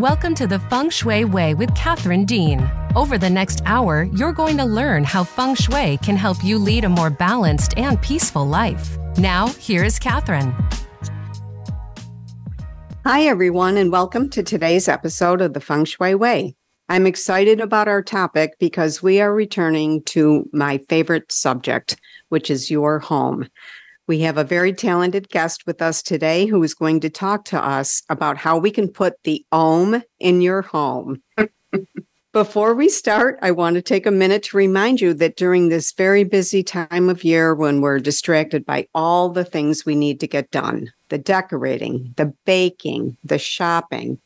[0.00, 2.66] Welcome to the Feng Shui Way with Catherine Dean.
[2.96, 6.84] Over the next hour, you're going to learn how Feng Shui can help you lead
[6.84, 8.96] a more balanced and peaceful life.
[9.18, 10.54] Now, here is Catherine.
[13.04, 16.56] Hi, everyone, and welcome to today's episode of the Feng Shui Way.
[16.88, 22.70] I'm excited about our topic because we are returning to my favorite subject, which is
[22.70, 23.50] your home.
[24.10, 27.64] We have a very talented guest with us today who is going to talk to
[27.64, 31.22] us about how we can put the Om in your home.
[32.32, 35.92] Before we start, I want to take a minute to remind you that during this
[35.92, 40.26] very busy time of year when we're distracted by all the things we need to
[40.26, 44.18] get done the decorating, the baking, the shopping,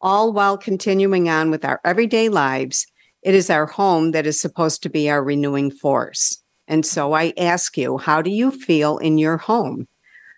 [0.00, 2.84] all while continuing on with our everyday lives,
[3.22, 6.42] it is our home that is supposed to be our renewing force.
[6.70, 9.88] And so I ask you, how do you feel in your home?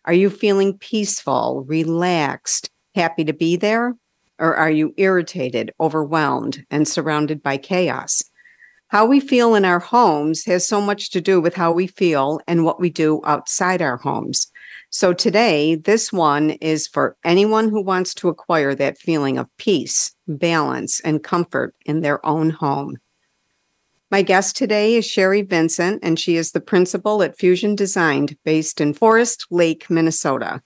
[0.06, 3.94] Are you feeling peaceful, relaxed, happy to be there?
[4.38, 8.22] Or are you irritated, overwhelmed, and surrounded by chaos?
[8.88, 12.40] How we feel in our homes has so much to do with how we feel
[12.46, 14.50] and what we do outside our homes.
[14.88, 20.14] So today, this one is for anyone who wants to acquire that feeling of peace,
[20.26, 22.96] balance, and comfort in their own home.
[24.12, 28.78] My guest today is Sheree Vincent, and she is the principal at Fusion Designed, based
[28.78, 30.60] in Forest Lake, Minnesota.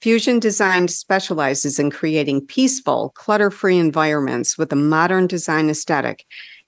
[0.00, 6.24] Fusion Designed specializes in creating peaceful, clutter free environments with a modern design aesthetic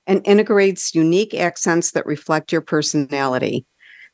[0.07, 3.65] and integrates unique accents that reflect your personality.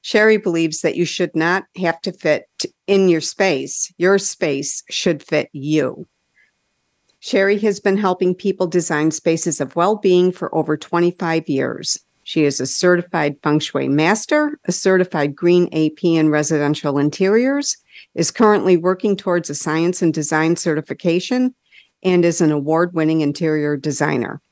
[0.05, 2.47] Sheree believes that you should not have to fit
[2.87, 3.92] in your space.
[3.98, 6.07] Your space should fit you.
[7.25, 11.98] Sheree has been helping people design spaces of well being for over 25 years.
[12.22, 17.78] She is a certified feng shui master, a certified green AP in residential interiors,
[18.14, 21.55] is currently working towards a science and design certification,
[22.02, 24.42] and is an award winning interior designer.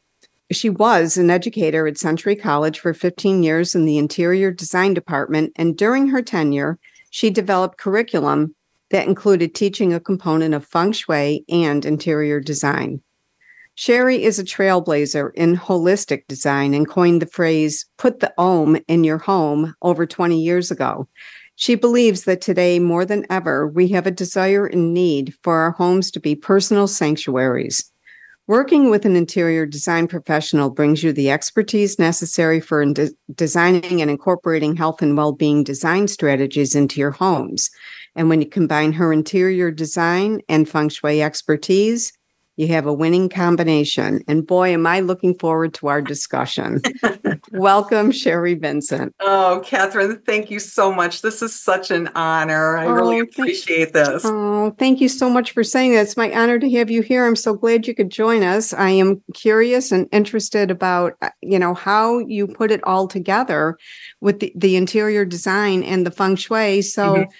[0.50, 5.52] She was an educator at Century College for 15 years in the interior design department,
[5.56, 6.78] and during her tenure,
[7.10, 8.54] she developed curriculum
[8.92, 13.02] that included teaching a component of feng shui and interior design.
[13.76, 19.02] Sheree is a trailblazer in holistic design and coined the phrase, put the Om in
[19.02, 21.08] your home over 20 years ago.
[21.56, 25.70] She believes that today, more than ever, we have a desire and need for our
[25.70, 27.90] homes to be personal sanctuaries.
[28.48, 34.10] Working with an interior design professional brings you the expertise necessary for de- designing and
[34.10, 37.70] incorporating health and well being design strategies into your homes.
[38.14, 42.12] And when you combine her interior design and feng shui expertise,
[42.56, 44.22] you have a winning combination.
[44.28, 46.82] And boy, am I looking forward to our discussion.
[47.52, 49.14] Welcome, Sheree Vincent.
[49.20, 51.22] Oh, Catherine, thank you so much.
[51.22, 52.76] This is such an honor.
[52.76, 54.22] I oh, really appreciate thank, this.
[54.26, 56.02] Oh, thank you so much for saying that.
[56.02, 57.26] It's my honor to have you here.
[57.26, 58.74] I'm so glad you could join us.
[58.74, 63.78] I am curious and interested about, uh, you know, how you put it all together
[64.20, 66.82] with the, the interior design and the feng shui.
[66.82, 67.30] So mm-hmm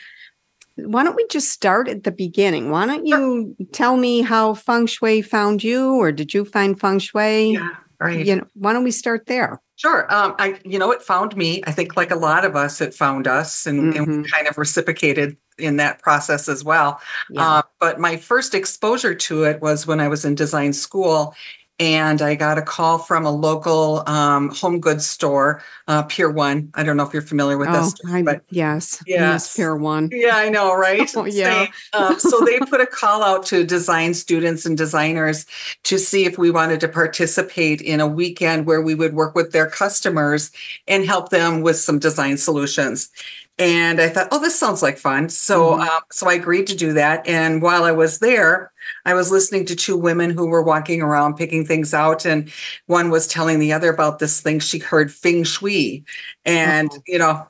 [0.77, 2.71] why don't we just start at the beginning?
[2.71, 6.99] Why don't you tell me how feng shui found you, or did you find feng
[6.99, 7.53] shui?
[7.53, 7.69] Yeah,
[8.01, 8.25] right.
[8.25, 9.61] You know, why don't we start there?
[9.77, 10.13] Sure.
[10.15, 11.63] Um, I, you know, it found me.
[11.67, 14.03] I think, like a lot of us, it found us, and, mm-hmm.
[14.03, 17.01] and we kind of reciprocated in that process as well.
[17.31, 17.59] Yeah.
[17.59, 21.35] Uh, but my first exposure to it was when I was in design school,
[21.79, 26.71] and I got a call from a local um, home goods store, uh, Pier One.
[26.75, 30.11] I don't know if you're familiar with oh, this, but yes, yes, Pier One.
[30.13, 31.11] Yeah, I know, right?
[31.17, 31.67] oh, yeah.
[31.93, 35.47] um, so they put a call out to design students and designers
[35.85, 39.53] to see if we wanted to participate in a weekend where we would work with
[39.53, 40.51] their customers
[40.87, 43.11] and help them with some design solutions
[43.59, 45.29] and I thought, oh, this sounds like fun.
[45.29, 45.83] So, mm-hmm.
[45.83, 47.27] um, so I agreed to do that.
[47.29, 48.72] And while I was there,
[49.05, 52.51] I was listening to two women who were walking around picking things out, and
[52.87, 56.05] one was telling the other about this thing she heard feng shui,
[56.45, 57.03] and oh.
[57.07, 57.47] you know,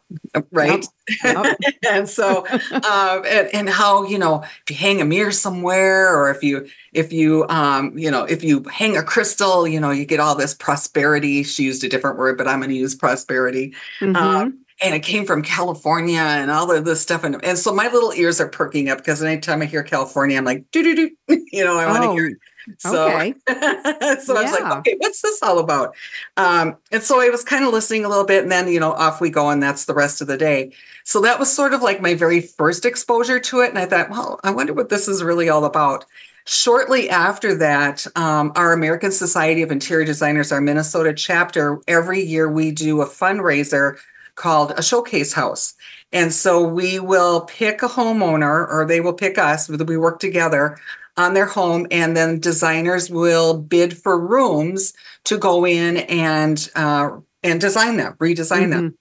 [0.51, 0.87] right?
[1.25, 1.37] Yep.
[1.45, 1.59] Yep.
[1.91, 6.31] and so, um, and, and how you know, if you hang a mirror somewhere, or
[6.31, 10.05] if you if you um, you know, if you hang a crystal, you know, you
[10.05, 11.43] get all this prosperity.
[11.43, 13.75] She used a different word, but I'm going to use prosperity.
[14.01, 14.17] Mm-hmm.
[14.17, 17.25] Um, and it came from California and all of this stuff.
[17.25, 20.45] And, and so my little ears are perking up because anytime I hear California, I'm
[20.45, 21.11] like, do, do, do,
[21.53, 22.39] you know, I want to oh, hear it.
[22.79, 23.35] So, okay.
[23.49, 24.41] so yeah.
[24.41, 25.95] I was like, okay, what's this all about?
[26.37, 28.93] Um, and so I was kind of listening a little bit and then, you know,
[28.93, 29.51] off we go.
[29.51, 30.73] And that's the rest of the day.
[31.05, 33.71] So that was sort of like my very first exposure to it.
[33.71, 36.05] And I thought, well, I wonder what this is really all about.
[36.45, 42.51] Shortly after that, um, our American Society of Interior Designers, our Minnesota chapter, every year
[42.51, 43.97] we do a fundraiser
[44.35, 45.75] called a showcase house.
[46.13, 50.79] And so we will pick a homeowner or they will pick us, we work together
[51.17, 54.95] on their home, and then designers will bid for rooms
[55.25, 57.11] to go in and uh,
[57.43, 58.71] and design them, redesign mm-hmm.
[58.71, 58.99] them.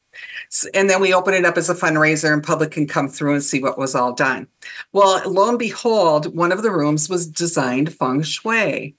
[0.74, 3.44] And then we open it up as a fundraiser, and public can come through and
[3.44, 4.48] see what was all done.
[4.92, 8.96] Well, lo and behold, one of the rooms was designed feng shui.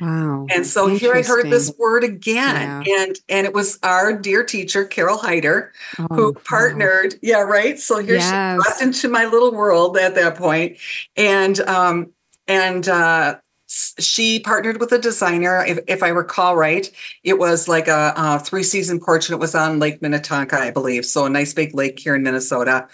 [0.00, 0.46] Wow.
[0.50, 2.84] And so here I heard this word again.
[2.86, 3.02] Yeah.
[3.02, 7.14] And and it was our dear teacher, Carole Hyder, oh, who partnered.
[7.14, 7.18] Wow.
[7.22, 7.78] Yeah, right.
[7.78, 8.78] So here yes.
[8.78, 10.78] she into my little world at that point.
[11.16, 12.12] And um
[12.46, 13.38] and uh
[13.68, 15.64] she partnered with a designer.
[15.64, 16.88] If, if I recall right,
[17.24, 20.70] it was like a, a three season porch and it was on Lake Minnetonka, I
[20.70, 21.04] believe.
[21.04, 22.86] So a nice big lake here in Minnesota.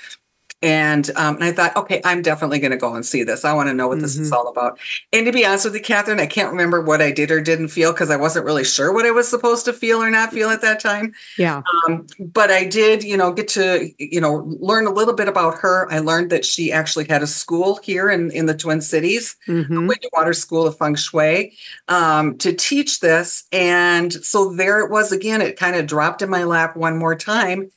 [0.63, 3.45] And, um, and I thought, okay, I'm definitely going to go and see this.
[3.45, 4.03] I want to know what mm-hmm.
[4.03, 4.37] this is mm-hmm.
[4.37, 4.79] all about.
[5.13, 7.69] And to be honest with you, Catherine, I can't remember what I did or didn't
[7.69, 10.51] feel because I wasn't really sure what I was supposed to feel or not feel
[10.51, 11.15] at that time.
[11.37, 11.63] Yeah.
[11.87, 15.59] Um, but I did, you know, get to, you know, learn a little bit about
[15.59, 15.91] her.
[15.91, 19.91] I learned that she actually had a school here in, in the Twin Cities, mm-hmm.
[20.13, 21.57] Water School of Feng Shui,
[21.89, 23.45] um, to teach this.
[23.53, 27.17] And so there it was again, it kind of dropped in my lap one more
[27.17, 27.71] time.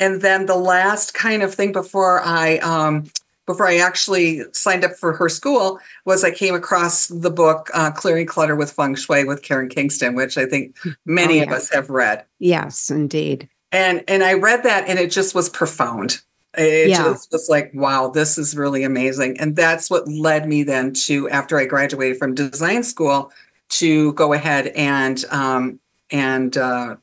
[0.00, 3.04] And then the last kind of thing before I um,
[3.46, 7.90] before I actually signed up for her school was I came across the book uh,
[7.90, 11.70] Clearing Clutter with Feng Shui with Karen Kingston, which I think many oh, of us
[11.70, 12.24] have read.
[12.38, 13.48] Yes, indeed.
[13.72, 16.20] And and I read that and it just was profound.
[16.56, 17.02] It yeah.
[17.02, 19.38] just was like, wow, this is really amazing.
[19.40, 23.32] And that's what led me then to after I graduated from design school
[23.70, 25.80] to go ahead and um,
[26.10, 26.96] and uh,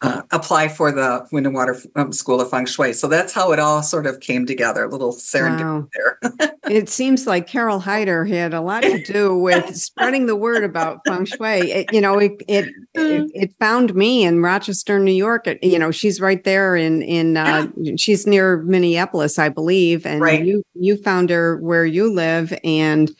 [0.00, 2.92] uh, apply for the Wind and Water um, School of Feng Shui.
[2.92, 4.84] So that's how it all sort of came together.
[4.84, 5.88] A little serendipity wow.
[5.94, 6.54] there.
[6.68, 11.00] it seems like Carole Hyder had a lot to do with spreading the word about
[11.06, 11.70] Feng Shui.
[11.70, 13.30] It, you know, it, it, it mm.
[13.34, 15.46] it found me in Rochester, New York.
[15.46, 20.20] It, you know, she's right there in in uh, she's near Minneapolis, I believe, and
[20.20, 20.44] right.
[20.44, 23.10] you you found her where you live and.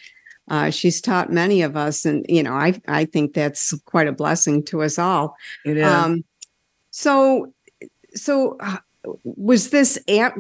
[0.51, 4.13] Uh, she's taught many of us, and you know, I I think that's quite a
[4.13, 5.35] blessing to us all.
[5.65, 5.87] It is.
[5.87, 6.23] Um,
[6.95, 7.53] so,
[8.15, 8.77] so uh,
[9.25, 9.99] was this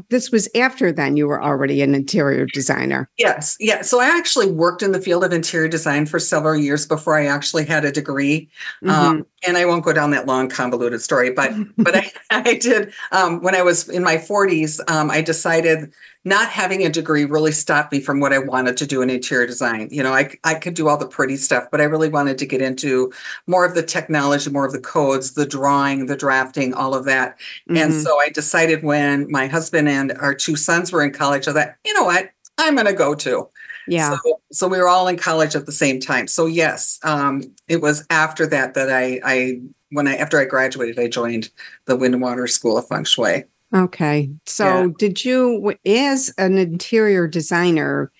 [0.08, 3.10] this was after then you were already an interior designer?
[3.18, 3.82] Yes yeah.
[3.82, 7.26] So i actually worked in the field of interior design for several years before i
[7.26, 8.48] actually had a degree.
[8.82, 8.90] Mm-hmm.
[8.90, 12.92] um, and i won't go down that long convoluted story but but I, I did
[13.12, 15.92] um, when i was in my 40s um, i decided
[16.24, 19.46] not having a degree really stopped me from what I wanted to do in interior
[19.46, 19.88] design.
[19.90, 22.46] You know, I, I could do all the pretty stuff, but I really wanted to
[22.46, 23.12] get into
[23.46, 27.38] more of the technology, more of the codes, the drawing, the drafting, all of that.
[27.68, 27.76] Mm-hmm.
[27.76, 31.52] And so I decided when my husband and our two sons were in college, I
[31.52, 33.48] thought, you know what, I'm going to go to.
[33.86, 34.16] Yeah.
[34.16, 36.26] So, so, we were all in college at the same time.
[36.26, 39.60] So yes, um, it was after that that I, I
[39.90, 41.50] when I after I graduated, I joined
[41.84, 43.44] the Wind and Water School of Feng Shui.
[43.74, 44.30] Okay.
[44.46, 44.88] So, yeah.
[44.98, 48.12] did you, as an interior designer,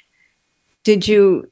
[0.83, 1.51] did you,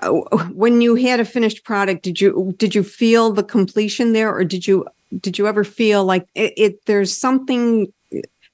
[0.00, 0.12] uh,
[0.52, 4.44] when you had a finished product, did you did you feel the completion there, or
[4.44, 4.86] did you
[5.20, 7.92] did you ever feel like it, it there's something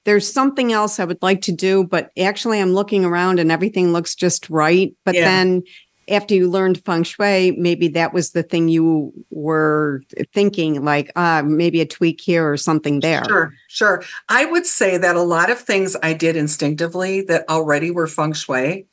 [0.05, 3.93] there's something else I would like to do, but actually I'm looking around and everything
[3.93, 4.93] looks just right.
[5.05, 5.25] But yeah.
[5.25, 5.63] then
[6.09, 10.01] after you learned feng shui, maybe that was the thing you were
[10.33, 13.23] thinking, like, ah, maybe a tweak here or something there.
[13.25, 14.03] Sure, sure.
[14.29, 18.33] I would say that a lot of things I did instinctively that already were feng
[18.33, 18.85] shui.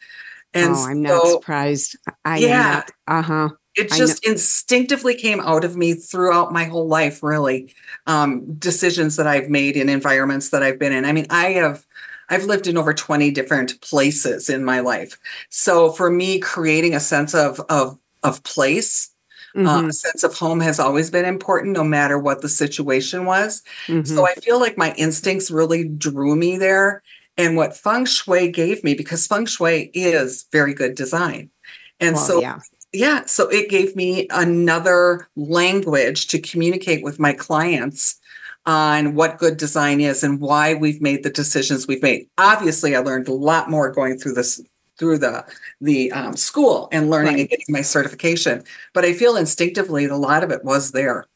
[0.52, 1.96] And oh, I'm so, not surprised.
[2.24, 2.82] I yeah.
[3.06, 3.48] Uh huh.
[3.76, 7.72] It just instinctively came out of me throughout my whole life, really.
[8.06, 11.04] Um, decisions that I've made in environments that I've been in.
[11.04, 11.86] I mean, I have
[12.30, 15.18] I've lived in over 20 different places in my life.
[15.50, 19.10] So for me, creating a sense of of of place,
[19.54, 19.68] uh, mm-hmm.
[19.86, 23.62] uh, a sense of home has always been important, no matter what the situation was.
[23.86, 24.04] Mm-hmm.
[24.04, 27.02] So I feel like my instincts really drew me there.
[27.36, 31.50] And what feng shui gave me, because feng shui is very good design.
[31.98, 32.58] And well, so, yeah.
[32.92, 38.19] yeah, so it gave me another language to communicate with my clients
[38.66, 42.28] on what good design is and why we've made the decisions we've made.
[42.38, 44.60] Obviously, I learned a lot more going through this
[44.98, 45.44] through the
[45.80, 47.40] the um, school and learning right.
[47.40, 48.62] and getting my certification.
[48.92, 51.26] But I feel instinctively a lot of it was there.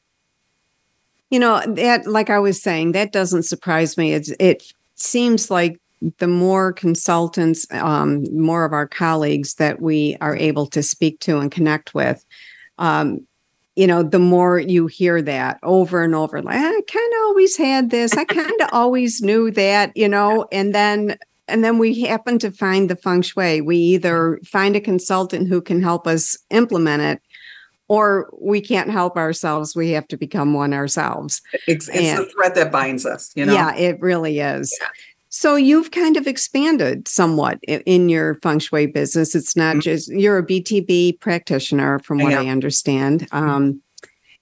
[1.31, 4.13] You know that, like I was saying, that doesn't surprise me.
[4.13, 4.63] It's, it
[4.95, 5.81] seems like
[6.19, 11.39] the more consultants, um, more of our colleagues that we are able to speak to
[11.39, 12.25] and connect with,
[12.79, 13.27] um,
[13.77, 17.57] you know, the more you hear that over and over, like, I kind of always
[17.57, 21.17] had this, I kind of always knew that, you know, and then
[21.47, 23.61] and then we happen to find the feng shui.
[23.61, 27.21] We either find a consultant who can help us implement it,
[27.89, 29.77] or we can't help ourselves.
[29.77, 31.43] We have to become one ourselves.
[31.67, 33.53] It's, it's and, the thread that binds us, you know?
[33.53, 34.75] Yeah, it really is.
[34.81, 34.89] Yeah.
[35.37, 39.35] So you've kind of expanded somewhat in your feng shui business.
[39.35, 39.81] It's not mm-hmm.
[39.81, 43.23] just you're a BTB practitioner, from what I, I understand.
[43.23, 43.37] Mm-hmm.
[43.37, 43.83] Um,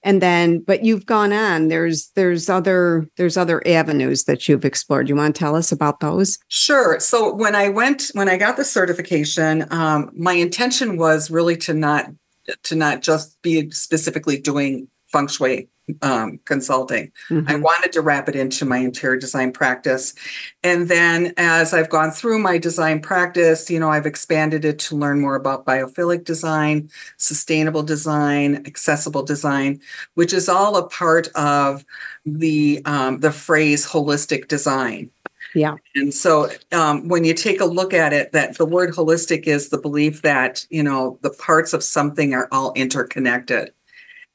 [0.03, 1.69] and then, but you've gone on.
[1.69, 5.09] There's there's other there's other avenues that you've explored.
[5.09, 6.37] You want to tell us about those?
[6.49, 6.99] Sure.
[6.99, 11.73] So when I went when I got the certification, um, my intention was really to
[11.73, 12.05] not
[12.65, 15.69] to not just be specifically doing feng shui
[16.01, 17.11] um, consulting.
[17.29, 17.49] Mm-hmm.
[17.49, 20.13] I wanted to wrap it into my interior design practice.
[20.63, 24.95] And then as I've gone through my design practice, you know, I've expanded it to
[24.95, 29.79] learn more about biophilic design, sustainable design, accessible design,
[30.15, 31.85] which is all a part of
[32.25, 35.09] the um, the phrase holistic design.
[35.55, 35.75] Yeah.
[35.95, 39.69] And so um, when you take a look at it, that the word holistic is
[39.69, 43.71] the belief that, you know, the parts of something are all interconnected.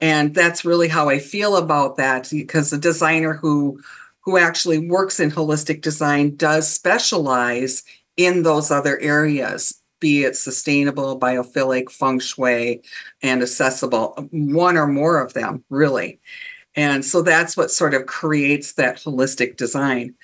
[0.00, 3.80] And that's really how I feel about that because the designer who
[4.20, 7.82] who actually works in holistic design does specialize
[8.18, 12.82] in those other areas, be it sustainable, biophilic, feng shui,
[13.22, 16.20] and accessible, one or more of them, really.
[16.76, 20.14] And so that's what sort of creates that holistic design.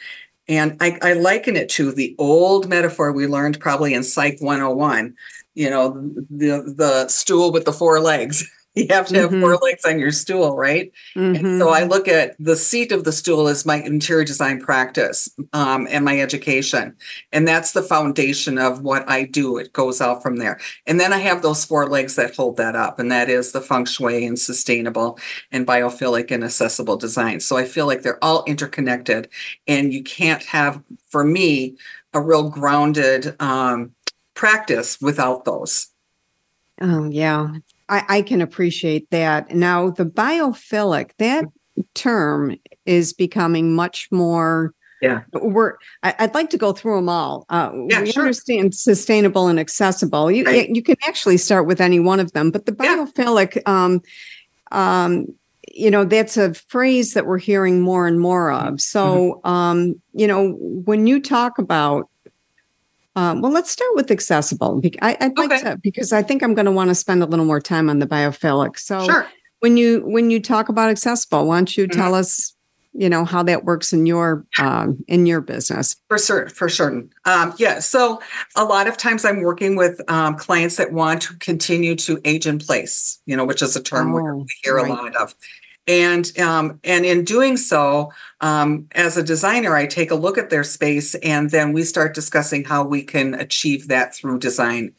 [0.48, 5.14] And I, I, liken it to the old metaphor we learned probably in Psych 101,
[5.54, 8.46] you know, the, the stool with the four legs.
[8.84, 9.40] you have to have mm-hmm.
[9.40, 10.92] four legs on your stool, right?
[11.14, 11.46] Mm-hmm.
[11.46, 11.90] And so I mm-hmm.
[11.90, 16.20] look at the seat of the stool as my interior design practice um, and my
[16.20, 16.96] education.
[17.32, 19.58] And that's the foundation of what I do.
[19.58, 20.58] It goes out from there.
[20.86, 23.60] And then I have those four legs that hold that up, and that is the
[23.60, 25.18] feng shui and sustainable
[25.52, 27.38] and biophilic and accessible design.
[27.38, 29.28] So I feel like they're all interconnected,
[29.68, 31.76] and you can't have, for me,
[32.12, 33.92] a real grounded um,
[34.34, 35.88] practice without those.
[36.80, 37.54] Oh, yeah.
[37.94, 39.54] I, I can appreciate that.
[39.54, 41.44] Now, the biophilic, that
[41.94, 44.72] term is becoming much more
[45.02, 45.74] yeah we're
[46.04, 48.22] I, would like to go through them all uh, yeah, we sure.
[48.22, 50.68] understand sustainable and accessible you right.
[50.68, 53.62] you can actually start with any one of them but the biophilic yeah.
[53.66, 54.02] um
[54.70, 55.26] um
[55.72, 59.48] you know that's a phrase that we're hearing more and more of so mm-hmm.
[59.48, 62.08] um you know when you talk about
[63.16, 64.82] um, well, let's start with accessible.
[65.00, 67.44] I, would like to because I think I'm going to want to spend a little
[67.44, 68.78] more time on the biophilic.
[68.78, 69.28] So, sure.
[69.60, 72.00] when you when you talk about accessible, why don't you mm-hmm.
[72.00, 72.54] tell us,
[72.92, 75.94] you know, how that works in your um, in your business?
[76.08, 77.10] For certain, for certain.
[77.24, 77.78] Um, yeah.
[77.78, 78.20] So,
[78.56, 82.48] a lot of times I'm working with um, clients that want to continue to age
[82.48, 83.20] in place.
[83.26, 84.90] You know, which is a term oh, we hear right.
[84.90, 85.36] a lot of
[85.86, 90.50] and um, and in doing so um, as a designer i take a look at
[90.50, 94.92] their space and then we start discussing how we can achieve that through design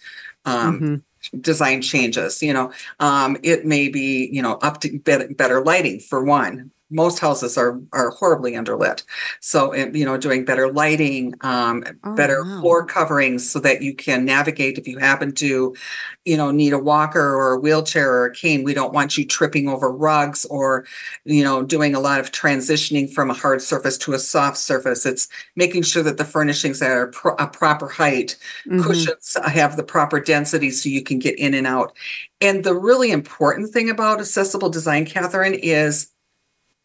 [0.46, 1.40] um, mm-hmm.
[1.40, 6.00] design changes you know um, it may be you know up to better, better lighting
[6.00, 9.04] for one most houses are are horribly underlit.
[9.42, 12.62] So you know, doing better lighting, um, oh, better wow.
[12.62, 15.76] floor coverings, so that you can navigate if you happen to,
[16.24, 18.64] you know, need a walker or a wheelchair or a cane.
[18.64, 20.86] We don't want you tripping over rugs or,
[21.26, 25.06] you know, doing a lot of transitioning from a hard surface to a soft surface.
[25.06, 28.82] It's making sure that the furnishings are pro- a proper height, mm-hmm.
[28.82, 31.96] cushions have the proper density so you can get in and out.
[32.42, 36.12] And the really important thing about accessible design, Catherine, is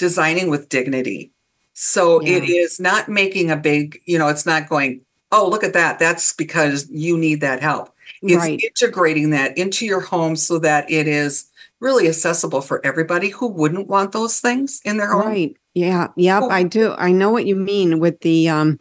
[0.01, 1.31] designing with dignity.
[1.75, 2.39] So yeah.
[2.39, 5.99] it is not making a big, you know, it's not going, oh, look at that.
[5.99, 7.95] That's because you need that help.
[8.23, 8.61] It's right.
[8.63, 13.89] integrating that into your home so that it is really accessible for everybody who wouldn't
[13.89, 15.27] want those things in their home.
[15.29, 15.57] Right.
[15.75, 16.09] Yeah.
[16.17, 16.45] Yep.
[16.51, 16.95] I do.
[16.99, 18.79] I know what you mean with the um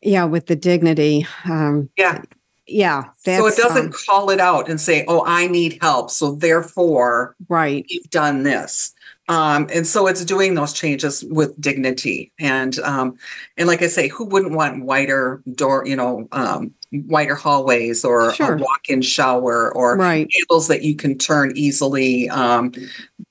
[0.00, 1.26] yeah, with the dignity.
[1.44, 2.22] Um yeah.
[2.66, 3.04] Yeah.
[3.18, 6.10] so it doesn't um, call it out and say, oh, I need help.
[6.10, 7.84] So therefore, right.
[7.88, 8.94] you've done this.
[9.28, 12.32] Um, and so it's doing those changes with dignity.
[12.38, 13.16] And um,
[13.56, 18.34] and like I say, who wouldn't want wider door, you know, um, wider hallways or
[18.34, 18.54] sure.
[18.54, 20.28] a walk-in shower or right.
[20.28, 22.28] tables that you can turn easily.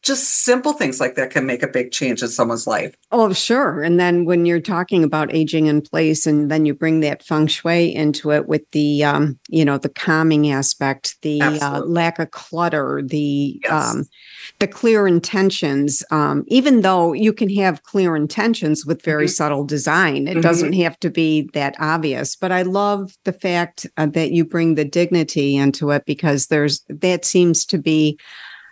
[0.01, 2.95] Just simple things like that can make a big change in someone's life.
[3.11, 3.83] Oh, sure.
[3.83, 7.47] And then when you're talking about aging in place, and then you bring that feng
[7.47, 12.31] shui into it with the, um, you know, the calming aspect, the uh, lack of
[12.31, 13.71] clutter, the yes.
[13.71, 14.05] um,
[14.59, 16.03] the clear intentions.
[16.11, 19.31] Um, even though you can have clear intentions with very mm-hmm.
[19.31, 20.41] subtle design, it mm-hmm.
[20.41, 22.35] doesn't have to be that obvious.
[22.35, 26.83] But I love the fact uh, that you bring the dignity into it because there's
[26.89, 28.19] that seems to be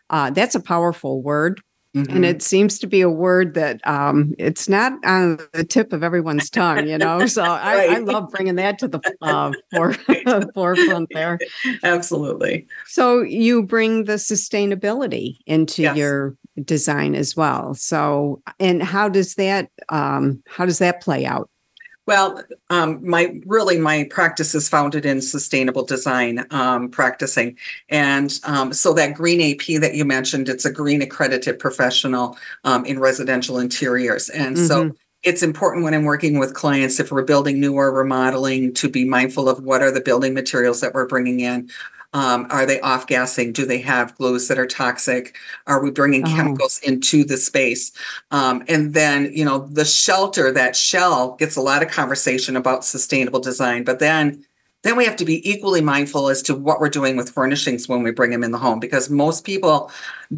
[0.09, 1.61] uh, that's a powerful word
[1.95, 2.17] Mm-hmm.
[2.17, 6.03] And it seems to be a word that um, it's not on the tip of
[6.03, 7.25] everyone's tongue, you know.
[7.25, 7.89] So right.
[7.89, 9.93] I, I, love bringing that to the uh, fore,
[10.53, 11.39] forefront there.
[11.83, 12.67] Absolutely.
[12.85, 15.97] So you bring the sustainability into yes.
[15.97, 17.73] your design as well.
[17.73, 21.49] So, and how does that um, how does that play out?
[22.09, 27.55] Well, um, my really my practice is founded in sustainable design um, practicing,
[27.87, 32.83] and um, so that Green AP that you mentioned, it's a green accredited professional um,
[32.85, 34.65] in residential interiors, and mm-hmm.
[34.65, 38.89] so it's important when I'm working with clients if we're building new or remodeling to
[38.89, 41.69] be mindful of what are the building materials that we're bringing in.
[42.13, 43.53] Um, are they off gassing?
[43.53, 45.35] Do they have glues that are toxic?
[45.67, 46.29] Are we bringing oh.
[46.29, 47.91] chemicals into the space?
[48.31, 52.83] Um, and then, you know, the shelter, that shell gets a lot of conversation about
[52.83, 54.43] sustainable design, but then
[54.81, 58.01] then we have to be equally mindful as to what we're doing with furnishings when
[58.01, 59.91] we bring them in the home because most people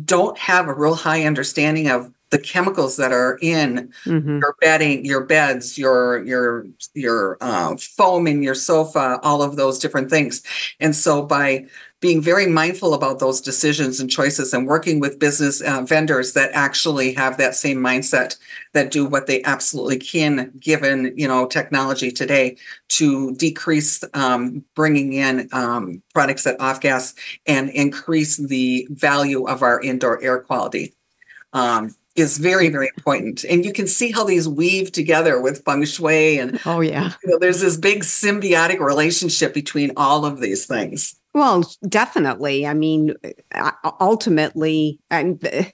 [0.04, 4.40] don't have a real high understanding of the chemicals that are in mm-hmm.
[4.40, 9.78] your bedding, your beds, your your your uh, foam in your sofa, all of those
[9.78, 10.42] different things.
[10.80, 11.68] And so by
[12.00, 16.50] being very mindful about those decisions and choices and working with business uh, vendors that
[16.54, 18.38] actually have that same mindset
[18.74, 22.58] that do what they absolutely can given you know technology today
[22.88, 27.14] to decrease um, bringing in um, products that off gas
[27.46, 30.94] and increase the value of our indoor air quality
[31.54, 33.44] um, is very very important.
[33.46, 37.14] And you can see how these weave together with feng shui and oh yeah.
[37.24, 41.16] you know, there's this big symbiotic relationship between all of these things.
[41.34, 42.68] Well definitely.
[42.68, 43.16] I mean
[43.54, 45.72] uh, ultimately and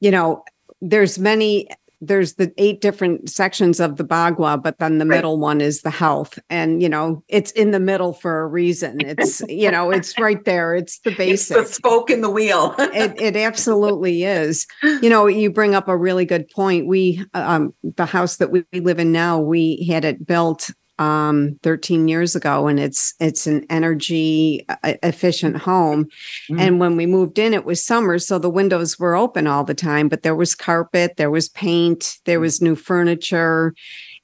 [0.00, 0.44] you know
[0.80, 1.68] there's many
[2.00, 5.16] there's the eight different sections of the bagua but then the right.
[5.16, 6.38] middle one is the health.
[6.50, 9.00] And you know it's in the middle for a reason.
[9.00, 10.74] It's you know it's right there.
[10.74, 12.74] It's the basic it's the spoke in the wheel.
[12.96, 14.66] It, it absolutely is.
[14.82, 16.86] You know you bring up a really good point.
[16.86, 22.08] We um the house that we live in now we had it built um, 13
[22.08, 26.06] years ago and it's it's an energy uh, efficient home
[26.50, 26.58] mm.
[26.58, 29.74] and when we moved in it was summer so the windows were open all the
[29.74, 33.74] time but there was carpet there was paint there was new furniture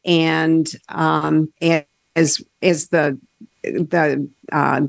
[0.05, 1.53] and um,
[2.17, 3.19] as as the
[3.63, 4.87] the uh,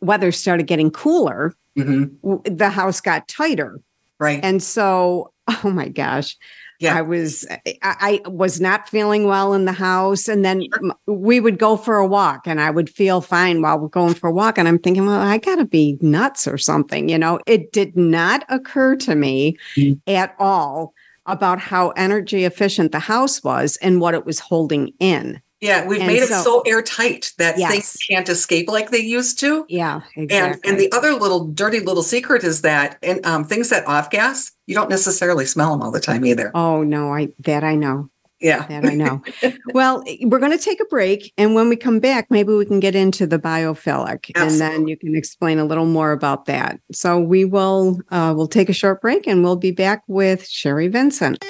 [0.00, 2.36] weather started getting cooler mm-hmm.
[2.44, 3.80] the house got tighter
[4.20, 5.32] right and so
[5.64, 6.36] oh my gosh
[6.80, 6.96] yeah.
[6.96, 10.64] I was I, I, was not feeling well in the house, and then
[11.06, 14.28] we would go for a walk, and I would feel fine while we're going for
[14.28, 17.40] a walk, and I'm thinking, well, I got to be nuts or something, you know.
[17.46, 20.00] It did not occur to me mm.
[20.06, 20.94] at all
[21.26, 25.40] about how energy efficient the house was and what it was holding in.
[25.64, 27.72] Yeah, we've and made so, it so airtight that yes.
[27.72, 29.64] things can't escape like they used to.
[29.70, 30.70] Yeah, exactly.
[30.70, 34.10] And and the other little dirty little secret is that and um, things that off
[34.10, 36.50] gas, you don't necessarily smell them all the time either.
[36.54, 38.10] Oh no, I that I know.
[38.40, 39.22] Yeah, that I know.
[39.72, 42.78] well, we're going to take a break, and when we come back, maybe we can
[42.78, 44.42] get into the biophilic, Absolutely.
[44.42, 46.78] and then you can explain a little more about that.
[46.92, 50.92] So we will uh, we'll take a short break, and we'll be back with Sheree
[50.92, 51.42] Vincent.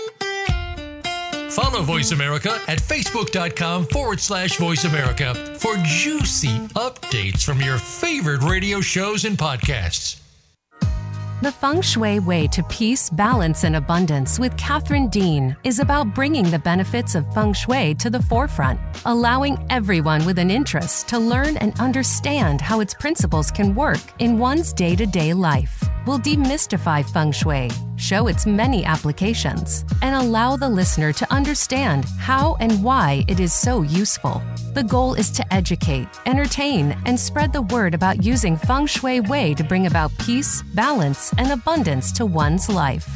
[1.55, 8.43] Follow Voice America at facebook.com forward slash voice America for juicy updates from your favorite
[8.43, 10.21] radio shows and podcasts.
[11.43, 16.51] The Feng Shui Way to Peace, Balance, and Abundance with Catherine Dean is about bringing
[16.51, 21.57] the benefits of Feng Shui to the forefront, allowing everyone with an interest to learn
[21.59, 27.09] and understand how its principles can work in one's day to day life We'll demystify
[27.11, 33.25] feng shui, show its many applications, and allow the listener to understand how and why
[33.29, 34.43] it is so useful.
[34.75, 39.55] The goal is to educate, entertain, and spread the word about using feng shui way
[39.55, 43.09] to bring about peace, balance, and abundance to one's life.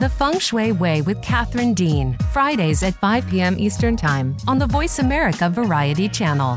[0.00, 3.56] The Feng Shui Way with Catherine Dean, Fridays at 5 p.m.
[3.56, 6.56] Eastern Time on the Voice America Variety Channel.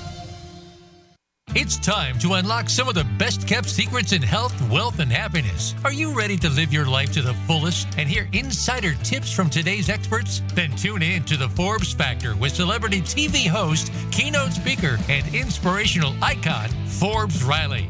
[1.53, 5.75] It's time to unlock some of the best kept secrets in health, wealth, and happiness.
[5.83, 9.49] Are you ready to live your life to the fullest and hear insider tips from
[9.49, 10.41] today's experts?
[10.53, 16.13] Then tune in to the Forbes Factor with celebrity TV host, keynote speaker, and inspirational
[16.21, 17.89] icon, Forbes Riley.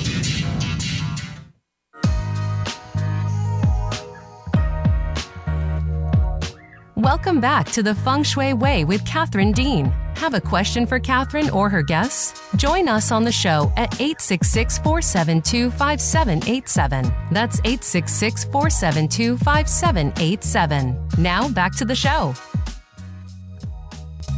[7.01, 9.85] Welcome back to the Feng Shui Way with Catherine Dean.
[10.17, 12.39] Have a question for Catherine or her guests?
[12.57, 17.11] Join us on the show at 866 472 5787.
[17.31, 21.07] That's 866 472 5787.
[21.17, 22.35] Now back to the show.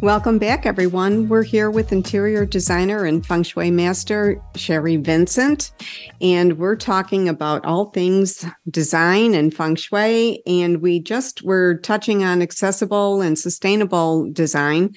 [0.04, 1.28] Welcome back, everyone.
[1.28, 5.72] We're here with interior designer and feng shui master Sheree Vincent,
[6.20, 10.42] and we're talking about all things design and feng shui.
[10.46, 14.94] And we just were touching on accessible and sustainable design.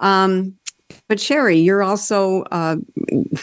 [0.00, 0.56] Um,
[1.08, 2.76] but Sheree, you're also uh,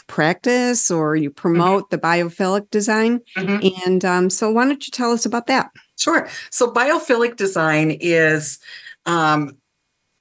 [0.05, 1.95] practice or you promote mm-hmm.
[1.95, 3.89] the biophilic design, mm-hmm.
[3.89, 5.71] and um, so why don't you tell us about that?
[5.97, 6.29] Sure.
[6.51, 8.59] So biophilic design is
[9.07, 9.57] um,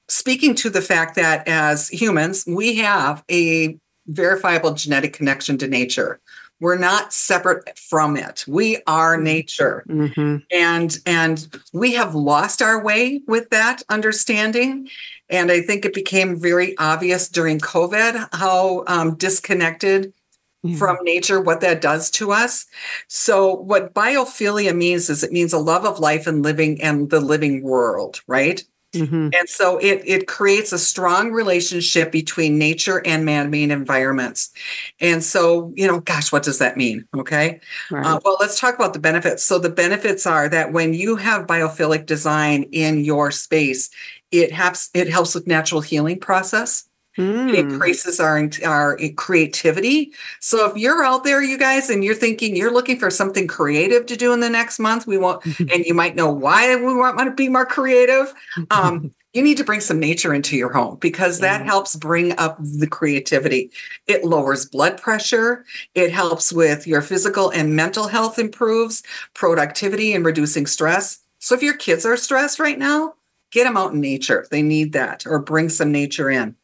[0.08, 6.20] speaking to the fact that as humans, we have a verifiable genetic connection to nature.
[6.60, 8.44] We're not separate from it.
[8.48, 9.24] We are mm-hmm.
[9.24, 9.84] nature.
[9.88, 10.36] Mm-hmm.
[10.50, 14.88] And and we have lost our way with that understanding.
[15.30, 20.12] And I think it became very obvious during COVID how um, disconnected
[20.76, 22.66] from nature, what that does to us.
[23.06, 27.20] So, what biophilia means is it means a love of life and living and the
[27.20, 28.64] living world, right?
[28.92, 29.30] Mm-hmm.
[29.38, 34.50] And so it, it creates a strong relationship between nature and man made environments.
[34.98, 37.06] And so, you know, gosh, what does that mean?
[37.14, 37.60] Okay.
[37.90, 38.06] Right.
[38.06, 39.44] Uh, well, let's talk about the benefits.
[39.44, 43.90] So, the benefits are that when you have biophilic design in your space,
[44.30, 46.87] it helps it helps with natural healing process
[47.18, 47.52] Mm.
[47.52, 50.12] It increases our our creativity.
[50.38, 54.06] So if you're out there, you guys, and you're thinking you're looking for something creative
[54.06, 57.18] to do in the next month, we want, and you might know why we want
[57.18, 58.32] to be more creative.
[58.70, 62.56] Um, you need to bring some nature into your home because that helps bring up
[62.60, 63.70] the creativity.
[64.06, 65.64] It lowers blood pressure.
[65.94, 69.02] It helps with your physical and mental health improves,
[69.34, 71.20] productivity and reducing stress.
[71.40, 73.14] So if your kids are stressed right now,
[73.50, 74.46] get them out in nature.
[74.50, 76.56] They need that or bring some nature in.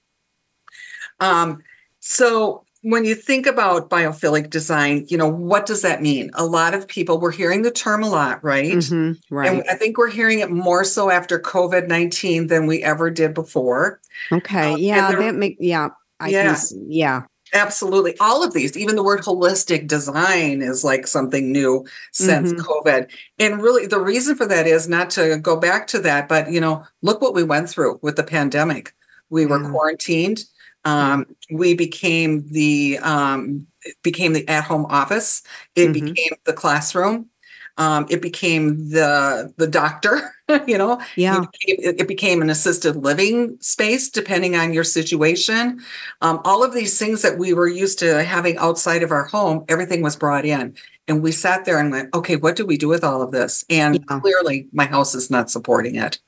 [1.20, 1.62] Um,
[2.00, 6.30] so when you think about biophilic design, you know, what does that mean?
[6.34, 8.74] A lot of people, we're hearing the term a lot, right?
[8.74, 9.50] Mm-hmm, right.
[9.50, 13.32] And I think we're hearing it more so after COVID 19 than we ever did
[13.32, 14.00] before.
[14.30, 14.74] Okay.
[14.74, 15.12] Um, yeah.
[15.12, 15.88] That make, yeah.
[16.20, 16.54] I yeah.
[16.54, 17.22] Can, yeah.
[17.54, 18.18] Absolutely.
[18.18, 22.60] All of these, even the word holistic design is like something new since mm-hmm.
[22.60, 23.10] COVID.
[23.38, 26.60] And really, the reason for that is not to go back to that, but, you
[26.60, 28.92] know, look what we went through with the pandemic.
[29.30, 30.44] We were quarantined
[30.84, 33.66] um, we became the um,
[34.02, 35.42] became the at home office.
[35.74, 36.06] It mm-hmm.
[36.06, 37.26] became the classroom.
[37.76, 40.32] Um, it became the the doctor.
[40.66, 41.42] you know, yeah.
[41.42, 45.80] It became, it became, an assisted living space, depending on your situation.
[46.20, 49.64] Um, all of these things that we were used to having outside of our home,
[49.68, 50.76] everything was brought in,
[51.08, 53.64] and we sat there and went, "Okay, what do we do with all of this?"
[53.70, 54.20] And yeah.
[54.20, 56.20] clearly, my house is not supporting it.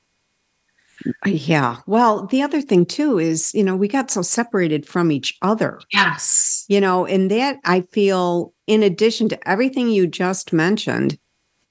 [1.25, 1.77] Yeah.
[1.85, 5.79] Well, the other thing too is, you know, we got so separated from each other.
[5.93, 6.65] Yes.
[6.67, 11.17] You know, and that I feel, in addition to everything you just mentioned,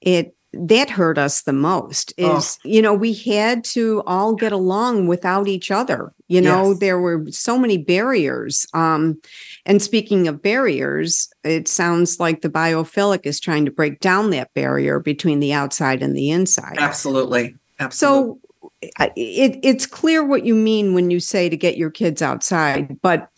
[0.01, 2.67] it that hurt us the most is oh.
[2.67, 6.79] you know we had to all get along without each other you know yes.
[6.79, 9.19] there were so many barriers um
[9.65, 14.53] and speaking of barriers it sounds like the biophilic is trying to break down that
[14.53, 18.39] barrier between the outside and the inside absolutely absolutely so
[18.81, 23.29] it, it's clear what you mean when you say to get your kids outside, but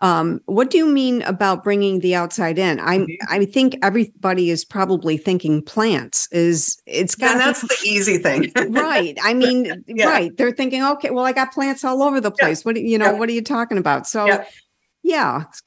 [0.00, 2.78] um, what do you mean about bringing the outside in?
[2.78, 3.32] I mm-hmm.
[3.32, 8.52] I think everybody is probably thinking plants is it's got and that's the easy thing,
[8.70, 9.18] right?
[9.22, 10.06] I mean, yeah.
[10.06, 10.36] right?
[10.36, 12.60] They're thinking, okay, well, I got plants all over the place.
[12.60, 12.68] Yeah.
[12.68, 13.12] What you know?
[13.12, 13.18] Yeah.
[13.18, 14.06] What are you talking about?
[14.06, 14.44] So, yeah,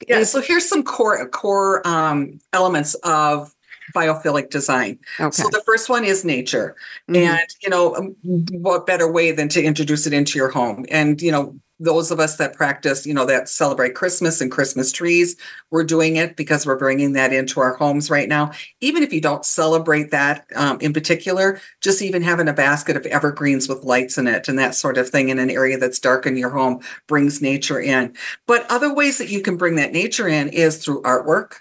[0.08, 0.24] yeah.
[0.24, 3.54] So here's some core core um, elements of
[3.94, 4.98] biophilic design.
[5.20, 5.30] Okay.
[5.30, 6.76] So the first one is nature.
[7.10, 7.16] Mm-hmm.
[7.16, 8.16] And, you know, um,
[8.52, 10.86] what better way than to introduce it into your home?
[10.90, 14.92] And, you know, those of us that practice, you know, that celebrate Christmas and Christmas
[14.92, 15.36] trees,
[15.70, 18.52] we're doing it because we're bringing that into our homes right now.
[18.80, 23.04] Even if you don't celebrate that um, in particular, just even having a basket of
[23.06, 26.24] evergreens with lights in it and that sort of thing in an area that's dark
[26.24, 28.14] in your home brings nature in.
[28.46, 31.54] But other ways that you can bring that nature in is through artwork.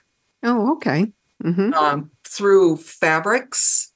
[0.44, 1.12] Oh, okay.
[1.44, 1.74] Mm-hmm.
[1.74, 3.91] Um, through fabrics.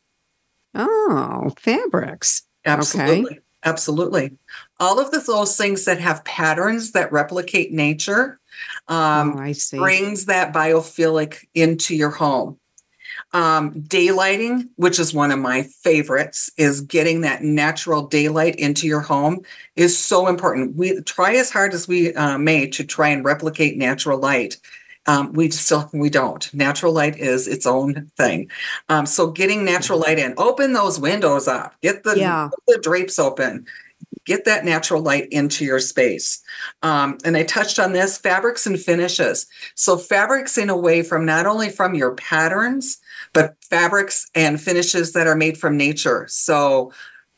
[0.73, 2.43] Oh, fabrics.
[2.65, 3.31] Absolutely.
[3.31, 3.39] Okay.
[3.63, 4.37] Absolutely.
[4.79, 8.39] All of the, those things that have patterns that replicate nature
[8.87, 9.77] um, oh, I see.
[9.77, 12.59] brings that biophilic into your home.
[13.33, 19.01] Um, daylighting, which is one of my favorites, is getting that natural daylight into your
[19.01, 19.41] home
[19.75, 20.75] is so important.
[20.75, 24.57] We try as hard as we uh, may to try and replicate natural light.
[25.07, 26.51] Um, we still we don't.
[26.53, 28.49] Natural light is its own thing.
[28.89, 32.49] Um, so getting natural light in, open those windows up, get the, yeah.
[32.67, 33.65] the drapes open,
[34.25, 36.41] get that natural light into your space.
[36.81, 39.45] Um, and I touched on this fabrics and finishes.
[39.75, 42.97] So fabrics in a way from not only from your patterns,
[43.33, 46.25] but fabrics and finishes that are made from nature.
[46.29, 46.91] So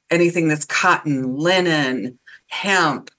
[0.09, 3.11] anything that's cotton, linen, hemp,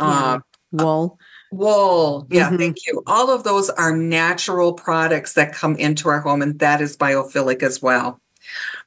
[0.00, 0.06] yeah.
[0.06, 0.38] uh,
[0.72, 1.18] wool.
[1.52, 2.26] Wool.
[2.30, 2.56] Yeah, mm-hmm.
[2.56, 3.02] thank you.
[3.06, 7.62] All of those are natural products that come into our home, and that is biophilic
[7.62, 8.20] as well.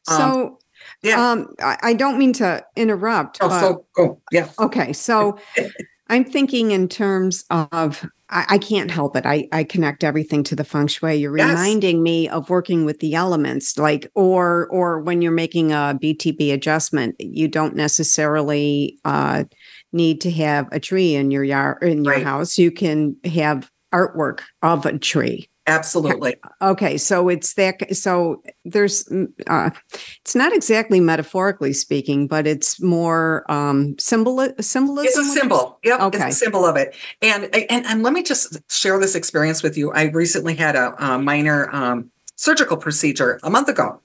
[0.04, 0.58] So, um,
[1.01, 1.32] yeah.
[1.32, 3.38] Um, I, I, don't mean to interrupt.
[3.41, 4.49] Oh, so, oh, yeah.
[4.60, 4.93] Okay.
[4.93, 5.38] So
[6.10, 9.25] I'm thinking in terms of I, I, can't help it.
[9.25, 11.15] I, I connect everything to the feng shui.
[11.15, 11.49] You're yes.
[11.49, 16.54] reminding me of working with the elements, like or or when you're making a BTB
[16.54, 19.43] adjustment, you don't necessarily uh,
[19.96, 22.24] need to have a tree in your yard in your right.
[22.24, 22.58] house.
[22.58, 25.50] You can have artwork of a tree.
[25.68, 26.36] Absolutely.
[26.62, 27.96] Okay, so it's that.
[27.96, 29.72] So there's, mm, uh,
[30.22, 35.08] it's not exactly metaphorically speaking, but it's more um, symbol symbolism.
[35.08, 35.80] It's a symbol.
[35.84, 36.28] Yep, okay.
[36.28, 36.96] it's a symbol of it.
[37.24, 39.92] And and and let me just share this experience with you.
[39.92, 44.00] I recently had a, a minor um, surgical procedure a month ago,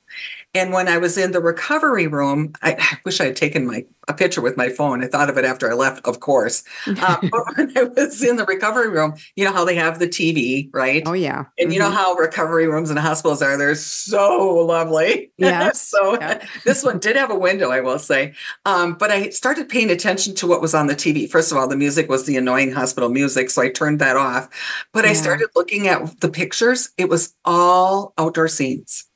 [0.52, 3.84] and when I was in the recovery room, I, I, wish I had taken my
[4.08, 5.04] a picture with my phone.
[5.04, 6.64] I thought of it after I left, of course.
[7.00, 10.08] Uh, but when I was in the recovery room, you know how they have the
[10.08, 11.02] TV, right?
[11.06, 11.44] Oh yeah.
[11.56, 11.72] And mm-hmm.
[11.72, 11.96] you know mm-hmm.
[11.96, 13.56] how recovery rooms and hospitals are.
[13.56, 15.28] They're so lovely.
[15.40, 15.72] Yeah.
[15.72, 16.46] so yeah.
[16.64, 18.34] this one did have a window, I will say.
[18.66, 21.30] Um, but I started paying attention to what was on the TV.
[21.30, 24.50] First of all, the music was the annoying hospital music, so I turned that off.
[24.92, 25.10] But yeah.
[25.10, 26.90] I started looking at the pictures.
[26.98, 29.09] It was all outdoor scenes.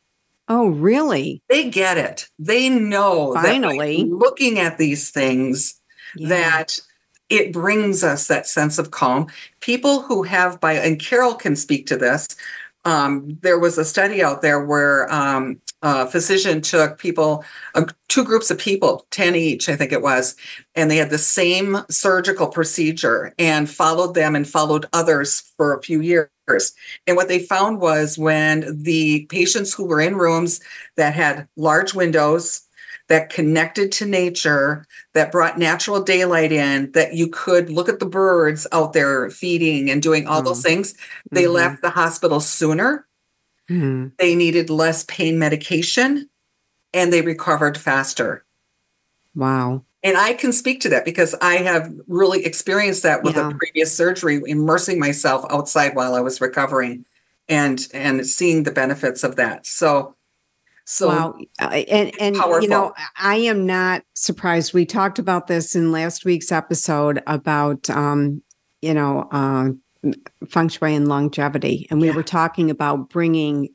[0.48, 1.42] Oh, really?
[1.48, 2.28] They get it.
[2.38, 5.80] They know finally looking at these things
[6.16, 6.28] yeah.
[6.28, 6.80] that
[7.30, 9.26] it brings us that sense of calm.
[9.60, 12.28] People who have by and Carol can speak to this.
[12.84, 17.44] Um, there was a study out there where um, a physician took people,
[17.74, 20.34] uh, two groups of people, 10 each, I think it was,
[20.74, 25.82] and they had the same surgical procedure and followed them and followed others for a
[25.82, 26.28] few years.
[27.06, 30.60] And what they found was when the patients who were in rooms
[30.96, 32.62] that had large windows,
[33.08, 38.06] that connected to nature, that brought natural daylight in, that you could look at the
[38.06, 40.46] birds out there feeding and doing all mm.
[40.46, 40.94] those things,
[41.30, 41.52] they mm-hmm.
[41.52, 43.06] left the hospital sooner.
[43.68, 44.08] Mm-hmm.
[44.18, 46.28] They needed less pain medication
[46.92, 48.44] and they recovered faster.
[49.34, 49.84] Wow.
[50.02, 53.50] And I can speak to that because I have really experienced that with yeah.
[53.50, 57.06] a previous surgery, immersing myself outside while I was recovering
[57.48, 59.66] and and seeing the benefits of that.
[59.66, 60.14] So
[60.84, 61.34] so wow.
[61.58, 62.62] And and powerful.
[62.62, 64.74] you know, I am not surprised.
[64.74, 68.42] We talked about this in last week's episode about um,
[68.82, 69.70] you know, uh,
[70.48, 72.14] feng shui and longevity, and we yeah.
[72.14, 73.70] were talking about bringing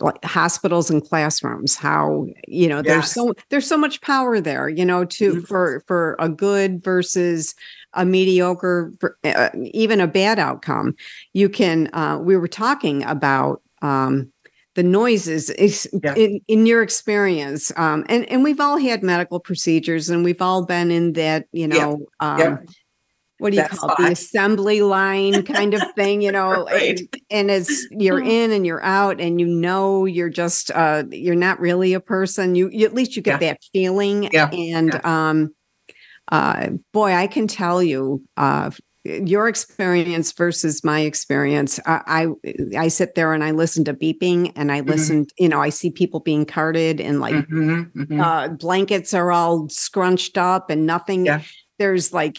[0.00, 2.86] like hospitals and classrooms how you know yes.
[2.86, 5.40] there's so there's so much power there you know to mm-hmm.
[5.42, 7.54] for for a good versus
[7.92, 10.94] a mediocre uh, even a bad outcome
[11.34, 14.32] you can uh, we were talking about um,
[14.76, 15.50] the noises
[16.02, 16.14] yeah.
[16.14, 20.64] in, in your experience um, and and we've all had medical procedures and we've all
[20.64, 22.34] been in that you know yeah.
[22.34, 22.56] Um, yeah
[23.38, 23.96] what do you That's call it?
[23.98, 26.98] The assembly line kind of thing, you know, right.
[26.98, 28.28] and, and, as you're mm.
[28.28, 32.54] in and you're out and you know you're just uh you're not really a person.
[32.54, 34.34] You, you at least you get that feeling.
[34.34, 35.54] And um
[36.28, 38.70] uh boy, I can tell you uh
[39.24, 44.52] your experience versus my experience I, I, I sit there and i listen to beeping
[44.56, 44.90] and i mm-hmm.
[44.90, 48.20] listen you know i see people being carted and like mm-hmm, mm-hmm.
[48.20, 51.42] Uh, blankets are all scrunched up and nothing yeah.
[51.78, 52.38] there's like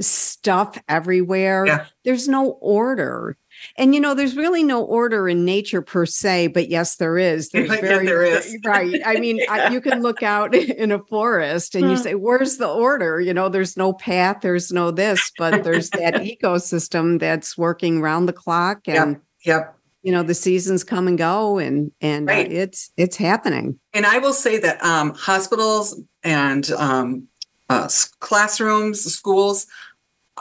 [0.00, 1.66] stuff everywhere.
[1.66, 1.86] Yeah.
[2.04, 3.36] There's no order.
[3.76, 7.48] And you know, there's really no order in nature per se, but yes, there is.
[7.58, 8.56] There's very there is.
[8.64, 9.00] right.
[9.04, 9.52] I mean, yeah.
[9.52, 12.02] I, you can look out in a forest and you hmm.
[12.02, 16.14] say, "Where's the order?" You know, there's no path, there's no this, but there's that
[16.14, 19.22] ecosystem that's working round the clock, and yep.
[19.44, 19.74] yep.
[20.02, 22.46] You know, the seasons come and go, and and uh, right.
[22.46, 23.78] uh, it's it's happening.
[23.92, 27.28] And I will say that um, hospitals and um,
[27.68, 27.88] uh,
[28.20, 29.66] classrooms, schools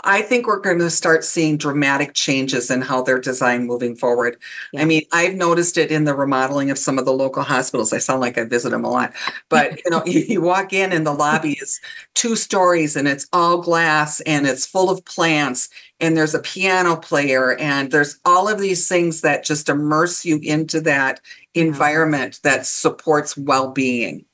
[0.04, 4.38] I think we're going to start seeing dramatic changes in how they're designed moving forward.
[4.74, 4.82] Yeah.
[4.82, 7.94] I mean, I've noticed it in the remodeling of some of the local hospitals.
[7.94, 9.14] I sound like I visit them a lot,
[9.50, 11.80] but you know, you, you walk in and the lobby is
[12.16, 16.96] two stories and it's all glass and it's full of plants and there's a piano
[16.96, 21.22] player and there's all of these things that just immerse you into that
[21.54, 24.26] environment that supports well-being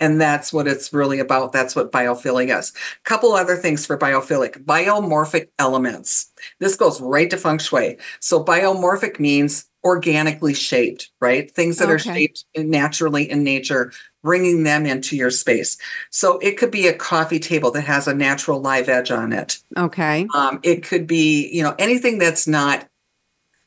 [0.00, 1.52] and that's what it's really about.
[1.52, 2.70] That's what biophilic is.
[2.70, 6.32] A couple other things for biophilic biomorphic elements.
[6.58, 7.98] This goes right to feng shui.
[8.18, 11.50] So, biomorphic means organically shaped, right?
[11.50, 11.94] Things that okay.
[11.94, 15.76] are shaped naturally in nature, bringing them into your space.
[16.10, 19.58] So, it could be a coffee table that has a natural live edge on it.
[19.76, 20.26] Okay.
[20.34, 22.86] Um, it could be, you know, anything that's not,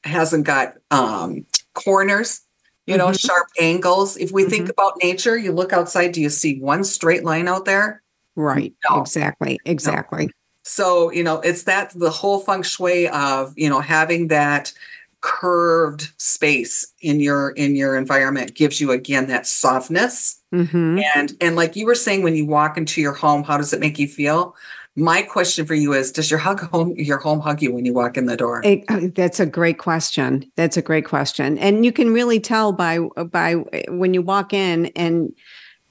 [0.04, 2.42] hasn't got um, corners
[2.86, 3.28] you know, mm-hmm.
[3.28, 4.18] sharp angles.
[4.18, 4.52] If we mm-hmm.
[4.52, 8.02] think about nature, you look outside, do you see one straight line out there?
[8.36, 8.74] Right.
[8.90, 9.02] No.
[9.02, 9.60] Exactly.
[9.66, 10.26] Exactly.
[10.26, 10.32] No.
[10.64, 14.74] So, you know, it's that the whole feng shui of, you know, having that
[15.22, 20.42] curved space in your in your environment gives you again that softness.
[20.54, 21.00] Mm-hmm.
[21.16, 23.80] And and like you were saying when you walk into your home, how does it
[23.80, 24.56] make you feel?
[24.96, 27.94] My question for you is: Does your hug home your home hug you when you
[27.94, 28.62] walk in the door?
[28.64, 30.52] It, uh, that's a great question.
[30.56, 34.54] That's a great question, and you can really tell by by uh, when you walk
[34.54, 35.34] in and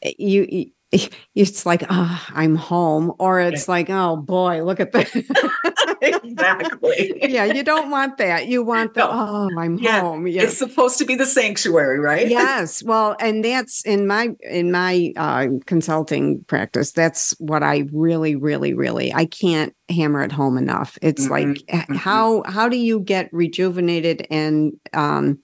[0.07, 0.71] uh, you
[1.35, 5.09] it's like, oh, I'm home, or it's like, oh boy, look at that.
[6.03, 7.15] exactly.
[7.23, 8.49] yeah, you don't want that.
[8.49, 9.11] You want the, no.
[9.13, 10.01] oh, I'm yeah.
[10.01, 10.27] home.
[10.27, 10.43] Yeah.
[10.43, 12.29] It's supposed to be the sanctuary, right?
[12.29, 12.83] yes.
[12.83, 16.93] Well, and that's in my in my uh, consulting practice.
[16.93, 19.15] That's what I really, really, really.
[19.15, 20.99] I can't hammer it home enough.
[21.03, 21.33] It's mm-hmm.
[21.33, 21.95] like mm-hmm.
[21.95, 25.41] how how do you get rejuvenated and um,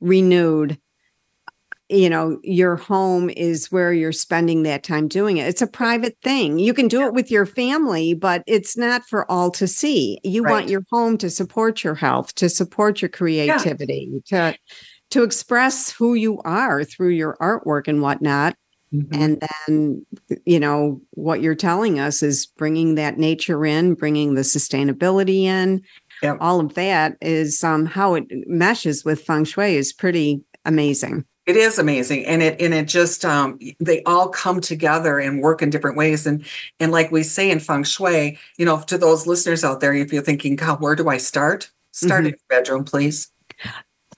[0.00, 0.78] renewed
[1.92, 6.16] you know your home is where you're spending that time doing it it's a private
[6.22, 7.06] thing you can do yeah.
[7.06, 10.50] it with your family but it's not for all to see you right.
[10.50, 14.52] want your home to support your health to support your creativity yeah.
[14.52, 14.58] to
[15.10, 18.56] to express who you are through your artwork and whatnot
[18.92, 19.14] mm-hmm.
[19.14, 20.06] and then
[20.46, 25.82] you know what you're telling us is bringing that nature in bringing the sustainability in
[26.22, 26.38] yep.
[26.40, 31.56] all of that is um, how it meshes with feng shui is pretty amazing it
[31.56, 35.70] is amazing, and it and it just um, they all come together and work in
[35.70, 36.26] different ways.
[36.26, 36.44] And
[36.78, 40.12] and like we say in feng shui, you know, to those listeners out there, if
[40.12, 41.70] you're thinking, God, where do I start?
[41.90, 42.26] Start mm-hmm.
[42.26, 43.30] in your bedroom, please.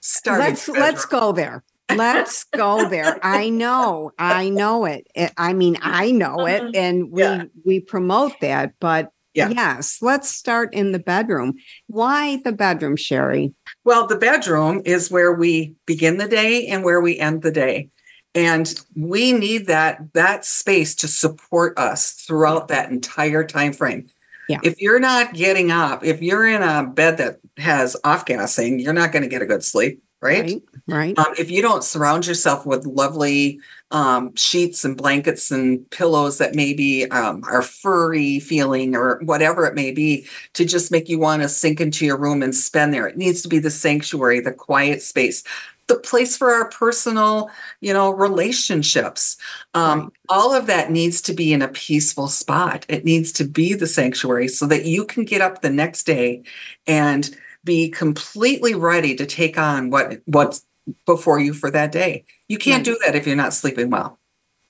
[0.01, 0.39] Start.
[0.39, 1.63] Let's let's go there.
[1.89, 3.19] Let's go there.
[3.23, 5.07] I know, I know it.
[5.37, 7.45] I mean, I know it, and we yeah.
[7.63, 8.73] we promote that.
[8.79, 9.49] But yeah.
[9.49, 11.55] yes, let's start in the bedroom.
[11.87, 13.53] Why the bedroom, Sheree?
[13.83, 17.89] Well, the bedroom is where we begin the day and where we end the day.
[18.33, 24.07] And we need that that space to support us throughout that entire time frame.
[24.49, 24.59] Yeah.
[24.63, 28.93] If you're not getting up, if you're in a bed that has off gassing, you're
[28.93, 30.43] not going to get a good sleep, right?
[30.43, 30.61] Right.
[30.87, 31.19] right.
[31.19, 33.59] Um, if you don't surround yourself with lovely
[33.95, 39.73] um, sheets and blankets and pillows that maybe um, are furry feeling or whatever it
[39.73, 43.07] may be to just make you want to sink into your room and spend there.
[43.07, 45.45] It needs to be the sanctuary, the quiet space,
[45.87, 49.37] the place for our personal, you know, relationships.
[49.73, 50.09] Um, right.
[50.27, 52.85] All of that needs to be in a peaceful spot.
[52.89, 56.43] It needs to be the sanctuary so that you can get up the next day
[56.85, 60.65] and be completely ready to take on what what's
[61.05, 62.25] before you for that day.
[62.47, 64.19] You can't do that if you're not sleeping well.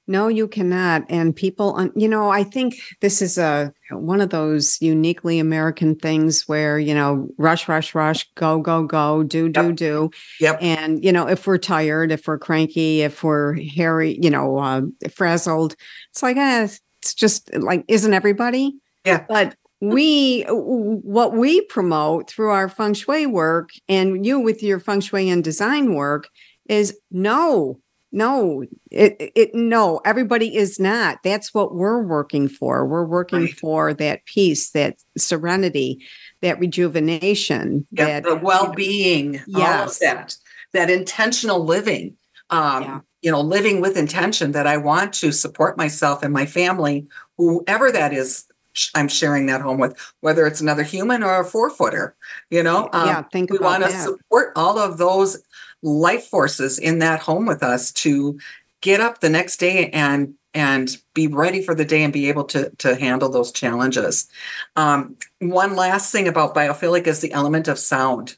[0.07, 1.03] No, you cannot.
[1.09, 6.47] And people, you know, I think this is a one of those uniquely American things
[6.47, 9.75] where you know, rush, rush, rush, go, go, go, do, do, yep.
[9.75, 10.11] do.
[10.39, 10.57] Yep.
[10.61, 14.81] And you know, if we're tired, if we're cranky, if we're hairy, you know, uh,
[15.11, 15.75] frazzled,
[16.11, 16.67] it's like, eh,
[17.01, 18.75] it's just like, isn't everybody?
[19.05, 19.25] Yeah.
[19.27, 25.01] But we what we promote through our feng shui work and you with your feng
[25.01, 26.29] shui and design work
[26.67, 27.79] is no
[28.11, 33.59] no it, it no everybody is not that's what we're working for we're working right.
[33.59, 36.03] for that peace that serenity
[36.41, 40.35] that rejuvenation yeah, that the well-being yes that
[40.71, 42.15] that intentional living
[42.49, 42.99] um yeah.
[43.21, 47.05] you know living with intention that i want to support myself and my family
[47.37, 48.45] whoever that is
[48.93, 52.15] I'm sharing that home with, whether it's another human or a four footer.
[52.49, 55.41] You know, um, yeah, think we want to support all of those
[55.81, 58.39] life forces in that home with us to
[58.81, 62.45] get up the next day and and be ready for the day and be able
[62.45, 64.27] to to handle those challenges.
[64.75, 68.37] Um, one last thing about biophilic is the element of sound.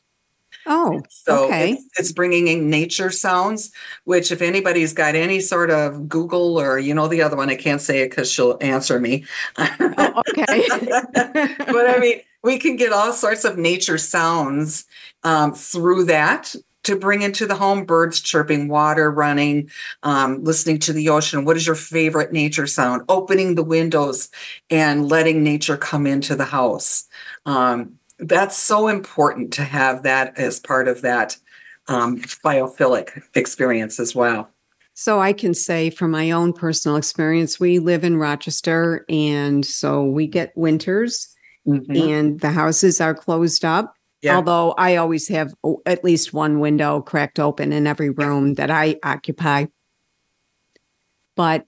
[0.67, 1.71] Oh, so okay.
[1.73, 3.71] It's, it's, bringing in nature sounds,
[4.03, 7.55] which if anybody's got any sort of Google or you know the other one, I
[7.55, 9.25] can't say it because she'll answer me.
[9.57, 10.67] oh, okay.
[11.57, 14.85] but I mean, we can get all sorts of nature sounds
[15.23, 16.53] um, through that
[16.83, 19.69] to bring into the home birds chirping water running
[20.03, 24.29] um, listening to the ocean what is your favorite nature sound opening the windows
[24.69, 27.05] and letting nature come into the house
[27.45, 31.37] um, that's so important to have that as part of that
[31.87, 34.49] um, biophilic experience as well
[34.99, 40.03] so I can say from my own personal experience, we live in Rochester, and so
[40.03, 41.35] we get winters,
[41.67, 41.95] mm-hmm.
[41.95, 43.93] and the houses are closed up.
[44.23, 44.37] Yeah.
[44.37, 45.53] Although I always have
[45.85, 49.67] at least one window cracked open in every room that I occupy.
[51.35, 51.67] But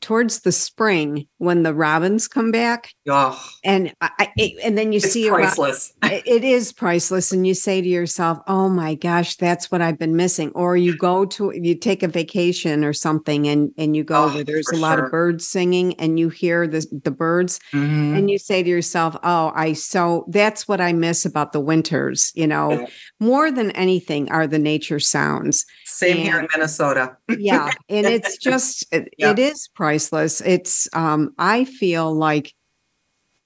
[0.00, 2.94] towards the spring when the robins come back.
[3.08, 4.32] Oh, and I,
[4.64, 5.92] and then you it's see priceless.
[6.02, 10.16] it is priceless, and you say to yourself, "Oh my gosh, that's what I've been
[10.16, 14.24] missing." Or you go to you take a vacation or something, and and you go
[14.24, 15.06] oh, where there's a lot sure.
[15.06, 18.16] of birds singing, and you hear the the birds, mm-hmm.
[18.16, 22.32] and you say to yourself, "Oh, I so that's what I miss about the winters."
[22.34, 22.86] You know, yeah.
[23.20, 25.66] more than anything are the nature sounds.
[25.92, 27.16] Same and, here in Minnesota.
[27.28, 27.70] yeah.
[27.88, 29.30] And it's just, it, yeah.
[29.30, 30.40] it is priceless.
[30.40, 32.54] It's, um, I feel like,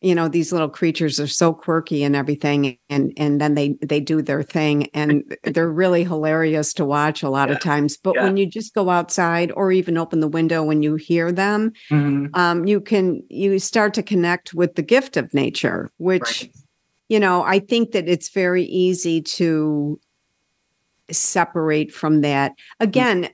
[0.02, 3.98] you know these little creatures are so quirky and everything and and then they they
[3.98, 7.54] do their thing and they're really hilarious to watch a lot yeah.
[7.54, 8.22] of times but yeah.
[8.22, 12.26] when you just go outside or even open the window when you hear them mm-hmm.
[12.34, 16.52] um, you can you start to connect with the gift of nature which right.
[17.08, 19.98] you know i think that it's very easy to
[21.10, 22.52] separate from that.
[22.80, 23.28] Again,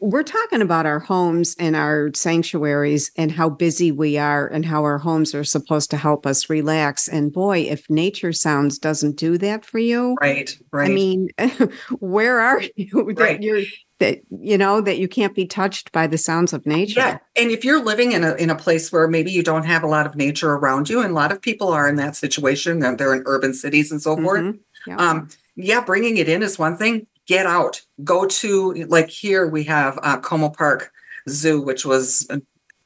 [0.00, 4.82] we're talking about our homes and our sanctuaries and how busy we are and how
[4.82, 7.08] our homes are supposed to help us relax.
[7.08, 10.56] And boy, if nature sounds doesn't do that for you, right?
[10.72, 10.90] Right.
[10.90, 11.28] I mean,
[12.00, 13.42] where are you that right.
[13.42, 13.62] you're
[14.00, 17.00] that you know that you can't be touched by the sounds of nature?
[17.00, 19.84] Yeah, and if you're living in a in a place where maybe you don't have
[19.84, 22.80] a lot of nature around you, and a lot of people are in that situation,
[22.80, 24.42] they're in urban cities and so forth.
[24.42, 24.58] Mm-hmm.
[24.90, 24.96] Yeah.
[24.96, 29.64] Um, yeah, bringing it in is one thing get out, go to like here we
[29.64, 30.92] have uh, Como Park
[31.28, 32.40] Zoo, which was a,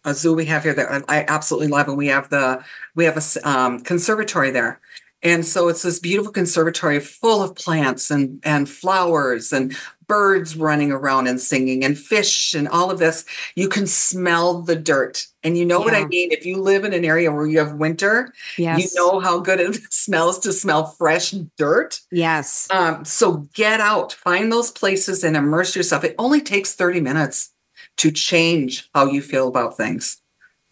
[0.04, 2.62] a, zoo we have here that I absolutely love, and we have the
[2.94, 4.80] we have a um, conservatory there.
[5.22, 9.76] And so it's this beautiful conservatory full of plants and, and flowers and
[10.08, 13.24] birds running around and singing and fish and all of this.
[13.54, 15.26] You can smell the dirt.
[15.44, 15.84] And you know yeah.
[15.84, 16.32] what I mean?
[16.32, 18.80] If you live in an area where you have winter, yes.
[18.82, 22.00] you know how good it smells to smell fresh dirt.
[22.10, 22.66] Yes.
[22.70, 26.02] Um, so get out, find those places and immerse yourself.
[26.02, 27.52] It only takes 30 minutes
[27.98, 30.20] to change how you feel about things.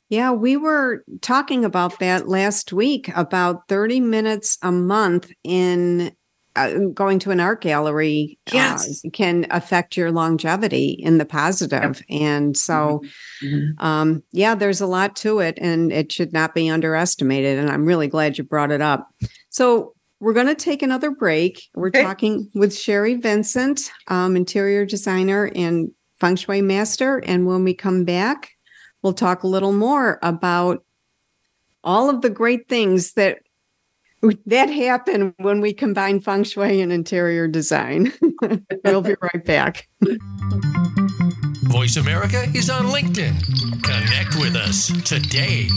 [0.08, 6.14] Yeah, we were talking about that last week about 30 minutes a month in
[6.94, 9.04] going to an art gallery uh, yes.
[9.04, 12.02] uh, can affect your longevity in the positive.
[12.08, 12.20] Yep.
[12.20, 13.02] And so,
[13.42, 13.46] mm-hmm.
[13.46, 13.84] mm-hmm.
[13.84, 17.58] um, yeah, there's a lot to it and it should not be underestimated.
[17.58, 19.08] And I'm really glad you brought it up.
[19.50, 21.68] So, we're going to take another break.
[21.74, 22.02] We're okay.
[22.02, 27.18] talking with Sheree Vincent, um, interior designer and feng shui master.
[27.18, 28.52] And when we come back,
[29.02, 30.84] we'll talk a little more about
[31.84, 33.38] all of the great things that
[34.46, 38.12] that happened when we combined feng shui and interior design.
[38.84, 39.88] we'll be right back.
[41.64, 43.82] Voice America is on LinkedIn.
[43.82, 45.68] Connect with us today.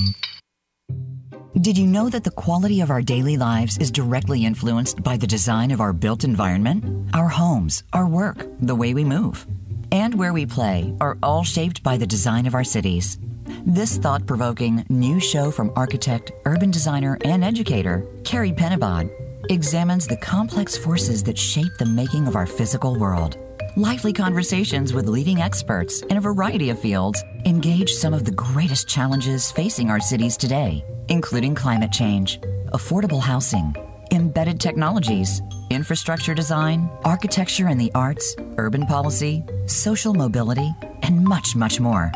[1.62, 5.28] Did you know that the quality of our daily lives is directly influenced by the
[5.28, 7.10] design of our built environment?
[7.14, 9.46] Our homes, our work, the way we move
[9.92, 13.18] and where we play are all shaped by the design of our cities.
[13.66, 19.10] This thought provoking new show from architect, urban designer, and educator, Carrie Penabod,
[19.50, 23.38] examines the complex forces that shape the making of our physical world.
[23.76, 28.88] Lively conversations with leading experts in a variety of fields engage some of the greatest
[28.88, 32.40] challenges facing our cities today, including climate change,
[32.74, 33.76] affordable housing,
[34.12, 40.74] embedded technologies, infrastructure design, architecture and the arts, urban policy, social mobility,
[41.04, 42.12] and much, much more.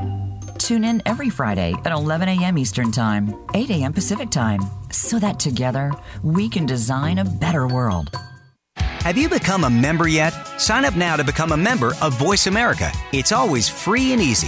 [0.64, 2.58] Tune in every Friday at 11 a.m.
[2.58, 3.92] Eastern Time, 8 a.m.
[3.92, 4.62] Pacific Time,
[4.92, 5.92] so that together
[6.24, 8.16] we can design a better world.
[8.78, 10.32] Have you become a member yet?
[10.58, 12.90] Sign up now to become a member of Voice America.
[13.12, 14.48] It's always free and easy.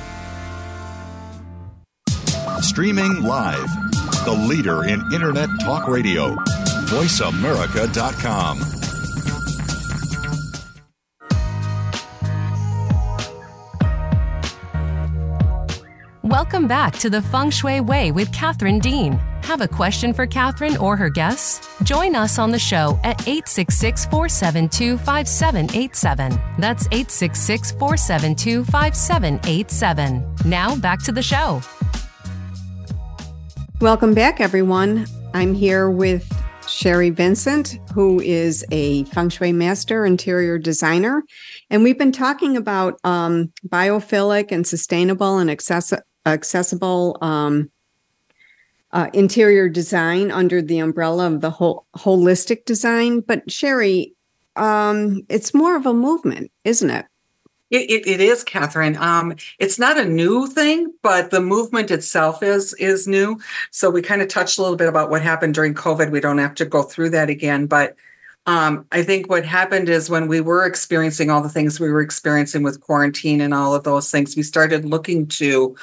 [2.61, 3.67] Streaming live,
[4.23, 6.35] the leader in Internet talk radio,
[6.85, 8.59] voiceamerica.com.
[16.23, 19.13] Welcome back to the Feng Shui Way with Catherine Dean.
[19.41, 21.67] Have a question for Catherine or her guests?
[21.83, 26.39] Join us on the show at 866 472 5787.
[26.59, 30.35] That's 866 472 5787.
[30.45, 31.59] Now back to the show.
[33.81, 35.07] Welcome back, everyone.
[35.33, 36.29] I'm here with
[36.61, 41.23] Sheree Vincent, who is a feng shui master, interior designer.
[41.71, 47.71] And we've been talking about um, biophilic and sustainable and access- accessible um,
[48.91, 53.21] uh, interior design under the umbrella of the whole holistic design.
[53.21, 54.13] But Sheree,
[54.57, 57.07] um, it's more of a movement, isn't it?
[57.71, 58.97] It, it, it is, Catherine.
[58.97, 63.39] Um, it's not a new thing, but the movement itself is is new.
[63.71, 66.11] So we kind of touched a little bit about what happened during COVID.
[66.11, 67.95] We don't have to go through that again, but
[68.47, 72.01] um, I think what happened is when we were experiencing all the things we were
[72.01, 75.75] experiencing with quarantine and all of those things, we started looking to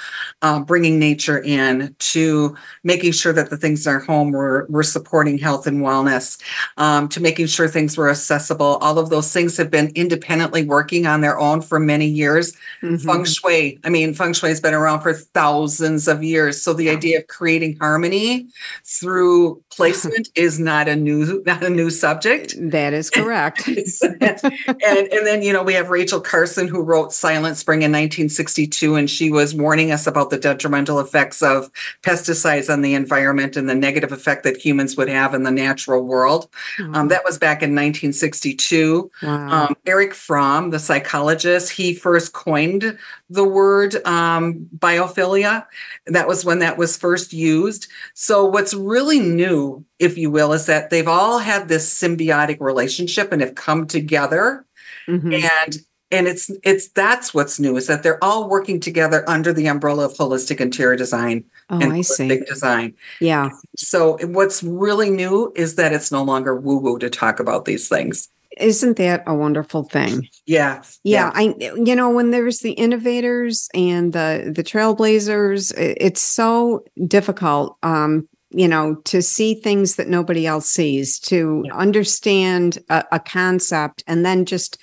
[0.42, 4.82] uh, bringing nature in, to making sure that the things in our home were, were
[4.82, 6.42] supporting health and wellness,
[6.78, 8.78] um, to making sure things were accessible.
[8.80, 12.54] All of those things have been independently working on their own for many years.
[12.82, 12.96] Mm-hmm.
[12.96, 16.60] Feng Shui, I mean, Feng Shui has been around for thousands of years.
[16.60, 18.48] So the idea of creating harmony
[18.84, 22.54] through placement is not a new, not a new subject.
[22.58, 23.66] That is correct.
[24.02, 28.96] and, and then, you know, we have Rachel Carson who wrote Silent Spring in 1962,
[28.96, 31.70] and she was warning us about the detrimental effects of
[32.02, 36.02] pesticides on the environment and the negative effect that humans would have in the natural
[36.02, 36.48] world.
[36.92, 39.10] Um, that was back in 1962.
[39.22, 39.66] Wow.
[39.66, 42.98] Um, Erich Fromm, the psychologist, he first coined
[43.30, 45.66] the word um, biophilia.
[46.06, 47.88] That was when that was first used.
[48.14, 49.67] So, what's really new,
[49.98, 54.64] if you will, is that they've all had this symbiotic relationship and have come together.
[55.06, 55.32] Mm-hmm.
[55.34, 55.78] And
[56.10, 60.06] and it's it's that's what's new is that they're all working together under the umbrella
[60.06, 62.44] of holistic interior design oh, and I holistic see.
[62.44, 62.94] design.
[63.20, 63.50] Yeah.
[63.76, 67.88] So what's really new is that it's no longer woo woo to talk about these
[67.88, 68.28] things.
[68.56, 70.28] Isn't that a wonderful thing?
[70.46, 71.30] Yeah, yeah.
[71.32, 77.76] I, you know, when there's the innovators and the the trailblazers, it's so difficult.
[77.82, 81.74] Um, you know, to see things that nobody else sees, to yeah.
[81.74, 84.78] understand a, a concept, and then just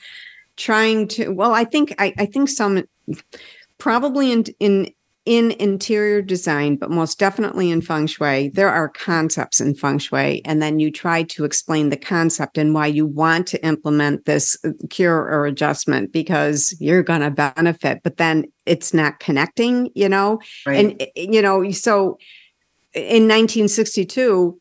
[0.57, 1.29] trying to.
[1.29, 2.83] Well, I think I, I think some
[3.77, 4.91] probably in in
[5.25, 10.43] in interior design, but most definitely in feng shui, there are concepts in feng shui.
[10.45, 14.55] And then you try to explain the concept and why you want to implement this
[14.91, 20.39] cure or adjustment because you're going to benefit, but then it's not connecting, you know?
[20.65, 20.85] Right.
[20.85, 22.19] And, you know, so
[22.95, 24.59] in 1962,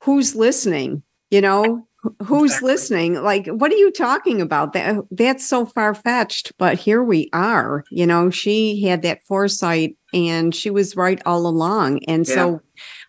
[0.00, 1.02] who's listening?
[1.30, 1.86] You know,
[2.22, 2.70] who's exactly.
[2.70, 7.28] listening like what are you talking about that that's so far fetched but here we
[7.32, 12.34] are you know she had that foresight and she was right all along and yeah.
[12.34, 12.60] so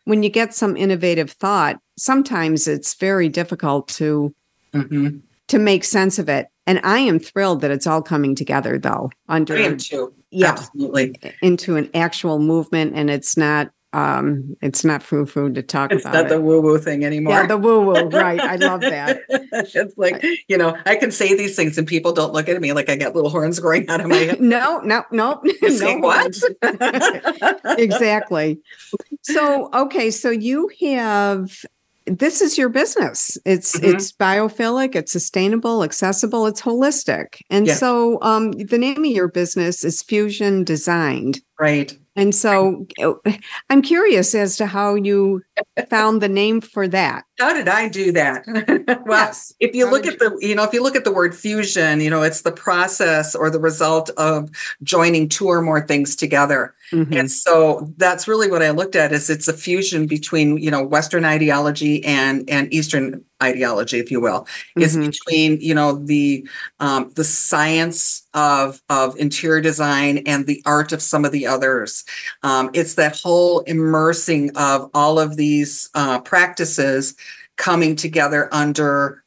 [0.05, 4.33] when you get some innovative thought sometimes it's very difficult to
[4.73, 5.17] mm-hmm.
[5.47, 9.11] to make sense of it and i am thrilled that it's all coming together though
[9.27, 10.13] under I am too.
[10.31, 15.63] yeah absolutely into an actual movement and it's not um, it's not frou frou to
[15.63, 16.15] talk it's about.
[16.15, 16.35] It's not it.
[16.35, 17.33] the woo woo thing anymore.
[17.33, 18.09] Yeah, the woo woo.
[18.09, 18.41] Right.
[18.41, 19.21] I love that.
[19.29, 22.73] it's like, you know, I can say these things and people don't look at me
[22.73, 24.41] like I got little horns growing out of my head.
[24.41, 25.41] no, no, no.
[25.43, 26.37] no what?
[27.79, 28.59] exactly.
[29.21, 30.11] So, okay.
[30.11, 31.65] So you have
[32.05, 33.37] this is your business.
[33.45, 33.95] It's mm-hmm.
[33.95, 37.41] it's biophilic, it's sustainable, accessible, it's holistic.
[37.49, 37.75] And yeah.
[37.75, 41.39] so um the name of your business is Fusion Designed.
[41.57, 41.97] Right.
[42.15, 43.13] And so uh,
[43.69, 45.43] I'm curious as to how you
[45.89, 47.25] found the name for that.
[47.39, 48.45] How did I do that?
[49.05, 49.53] well, yes.
[49.59, 50.29] if you how look at you...
[50.29, 53.35] the, you know, if you look at the word fusion, you know, it's the process
[53.35, 54.49] or the result of
[54.81, 56.73] joining two or more things together.
[56.91, 57.13] Mm-hmm.
[57.13, 60.83] And so that's really what I looked at is it's a fusion between, you know,
[60.83, 64.81] Western ideology and and Eastern ideology, if you will, mm-hmm.
[64.81, 66.47] is between, you know, the
[66.79, 72.03] um, the science of of interior design and the art of some of the others.
[72.43, 77.15] Um, it's that whole immersing of all of these uh, practices
[77.57, 79.23] coming together under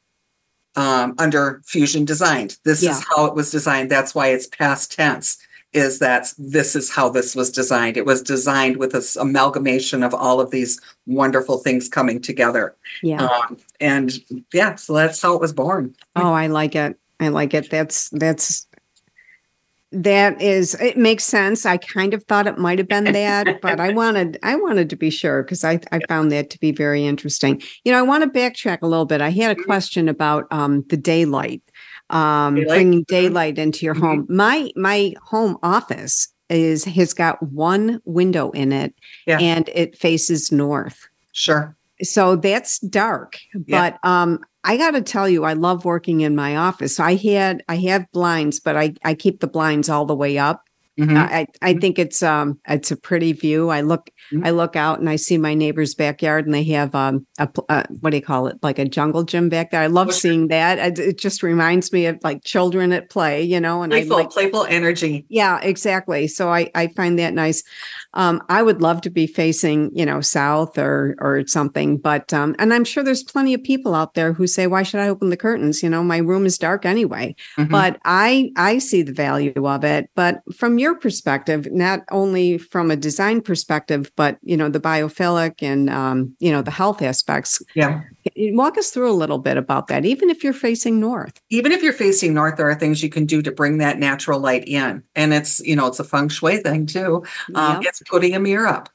[0.76, 2.56] um, under fusion designed.
[2.64, 2.92] This Yeah.
[2.92, 3.90] is how it was designed.
[3.90, 5.38] That's why it's past tense.
[5.74, 7.96] Is that this is how this was designed?
[7.96, 12.74] It was designed with this amalgamation of all of these wonderful things coming together.
[13.02, 13.26] Yeah.
[13.26, 14.18] Um, and
[14.52, 15.94] yeah, so that's how it was born.
[16.16, 16.98] Oh, I like it.
[17.20, 17.70] I like it.
[17.70, 18.66] That's that's
[19.90, 21.64] that is it makes sense.
[21.64, 24.96] I kind of thought it might have been that, but I wanted I wanted to
[24.96, 27.62] be sure because I I found that to be very interesting.
[27.84, 29.20] You know, I want to backtrack a little bit.
[29.20, 31.62] I had a question about um the daylight.
[32.10, 32.68] Um Daylight?
[32.68, 33.06] bringing Mhm.
[33.06, 34.26] daylight into your home.
[34.28, 38.94] My my home office is has got one window in it
[39.26, 39.38] Yeah.
[39.38, 41.76] and it faces north Sure.
[42.02, 43.36] so that's dark
[43.66, 43.90] Yeah.
[44.00, 47.62] but um i got to tell you i love working in my office i had
[47.68, 50.62] i have blinds but i i keep the blinds all the way up
[50.98, 51.16] Mhm.
[51.16, 53.68] I I think it's um it's a pretty view.
[53.68, 54.46] I look Mhm.
[54.46, 57.84] I look out and I see my neighbor's backyard and they have um a uh,
[58.00, 59.80] what do you call it like a jungle gym back there.
[59.80, 60.78] I love seeing that.
[60.78, 63.82] It, it just reminds me of like children at play, you know.
[63.82, 65.24] And I playful, like playful energy.
[65.28, 66.26] yeah, exactly.
[66.28, 67.62] So I I find that nice.
[68.14, 72.54] Um, I would love to be facing, you know, south or or something, but um,
[72.58, 75.30] and I'm sure there's plenty of people out there who say, "Why should I open
[75.30, 77.34] the curtains?" You know, my room is dark anyway.
[77.58, 77.70] Mhm.
[77.70, 80.10] But I I see the value of it.
[80.14, 85.62] But from your perspective, not only from a design perspective, but you know, the biophilic
[85.62, 87.62] and um, you know, the health aspects.
[87.76, 88.02] yeah.
[88.36, 91.40] Walk us through a little bit about that, even if you're facing north.
[91.50, 94.40] even if you're facing north, there are things you can do to bring that natural
[94.40, 95.04] light in.
[95.14, 97.22] And it's, you know, it's a feng shui thing too.
[97.54, 97.82] Um, Yep.
[97.86, 98.88] It's putting a mirror up.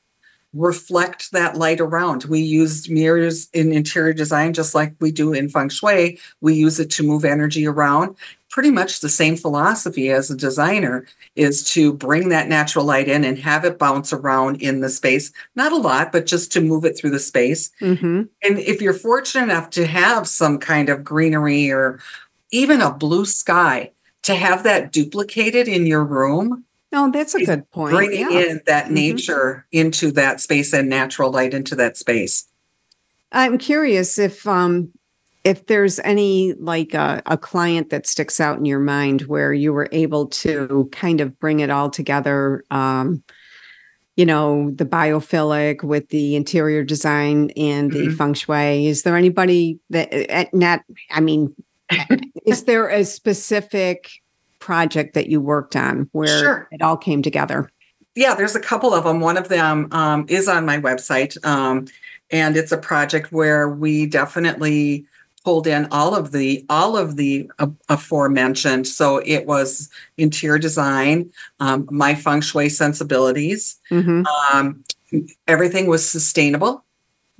[0.53, 2.25] Reflect that light around.
[2.25, 6.19] We use mirrors in interior design just like we do in feng shui.
[6.41, 8.15] We use it to move energy around.
[8.49, 13.23] Pretty much the same philosophy as a designer is to bring that natural light in
[13.23, 15.31] and have it bounce around in the space.
[15.55, 17.71] Not a lot, but just to move it through the space.
[17.79, 21.99] hmm And if you're fortunate enough to have some kind of greenery or
[22.51, 23.91] even a blue sky,
[24.23, 26.63] to have that duplicated in your room,
[26.93, 27.95] No, that's a good point.
[27.95, 28.39] bringing Yeah.
[28.39, 28.91] in that Mhm.
[28.91, 32.45] nature into that space and natural light into that space.
[33.31, 34.89] I'm curious if um
[35.43, 39.73] if there's any like a, a client that sticks out in your mind where you
[39.73, 43.23] were able to kind of bring it all together um
[44.15, 48.17] you know the biophilic with the interior design and the Mhm.
[48.17, 51.53] feng shui is there anybody that uh, not i mean
[52.45, 54.11] is there a specific
[54.67, 56.67] project that you worked on where Sure.
[56.71, 57.69] it all came together
[58.15, 59.19] Yeah, there's a couple of them.
[59.19, 61.87] One of them um, is on my website, um,
[62.29, 65.05] and it's a project where we definitely
[65.43, 67.49] pulled in all of the all of the
[67.89, 68.87] aforementioned.
[68.87, 73.75] So it was interior design, um, my feng shui sensibilities.
[73.91, 74.25] Mhm.
[74.53, 74.83] Um,
[75.47, 76.85] everything was sustainable,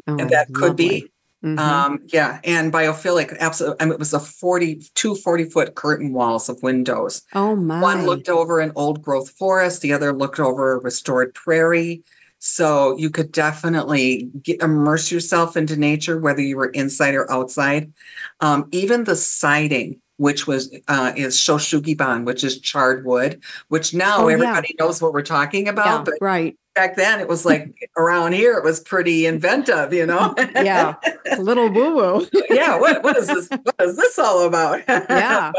[0.07, 0.89] Oh, and that could lovely.
[0.89, 1.11] be.
[1.43, 1.59] Mhm.
[1.59, 3.77] Um, yeah, and biophilic, absolutely.
[3.81, 7.21] I mean, it was a 40, two 40 foot curtain walls of windows.
[7.33, 11.33] oh my One looked over an old growth forest, the other looked over a restored
[11.33, 12.03] prairie.
[12.39, 17.93] So you could definitely get, immerse yourself into nature, whether you were inside or outside.
[18.41, 23.41] Um, even the siding, which was uh, is shou sugi ban, which is charred wood,
[23.69, 24.33] which now Oh, yeah.
[24.35, 25.85] everybody knows what we're talking about.
[25.85, 30.05] yeah, But right back then, it was like around here, it was pretty inventive, you
[30.05, 30.33] know.
[30.55, 30.95] yeah
[31.31, 35.51] a little woo woo yeah what, what is this what is this all about Yeah.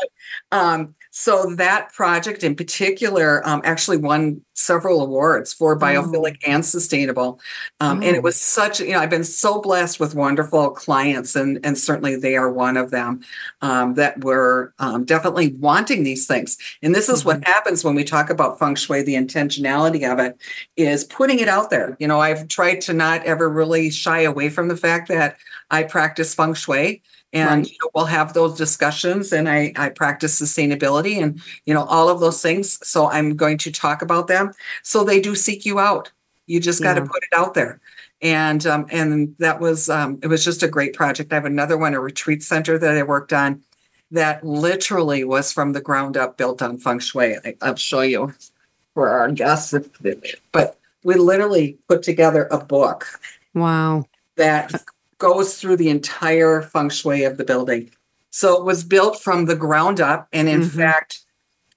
[0.51, 6.67] But, um so that project in particular um, actually won several awards for biophilic and
[6.67, 7.39] sustainable.
[7.79, 11.61] Um, and it was such you know i've been so blessed with wonderful clients and
[11.63, 13.21] and certainly they are one of them
[13.63, 16.59] um, that were um, definitely wanting these things.
[16.83, 20.37] And this is what happens when we talk about feng shui the intentionality of it
[20.77, 21.97] is putting it out there.
[22.01, 25.37] You know i've tried to not ever really shy away from the fact that
[25.71, 27.03] I practice feng shui
[27.35, 27.71] and Right.
[27.71, 32.09] you know, we'll have those discussions and I, I practice sustainability and you know all
[32.09, 32.79] of those things.
[32.87, 34.53] So i'm going to talk about them.
[34.83, 36.11] So they do seek you out.
[36.47, 37.09] You just got to Yeah.
[37.09, 37.81] put it out there.
[38.23, 41.33] And um, and that was um, it was just a great project.
[41.33, 43.63] I have another one a retreat center that i worked on
[44.11, 47.37] that literally was from the ground up built on feng shui.
[47.45, 48.33] I, i'll show you
[48.95, 49.75] for our guests
[50.53, 53.07] but we literally put together a book
[53.55, 54.05] wow.
[54.37, 54.73] that
[55.19, 57.91] goes through the entire feng shui of the building.
[58.31, 60.29] So it was built from the ground up.
[60.33, 60.71] And in Mhm.
[60.71, 61.21] fact,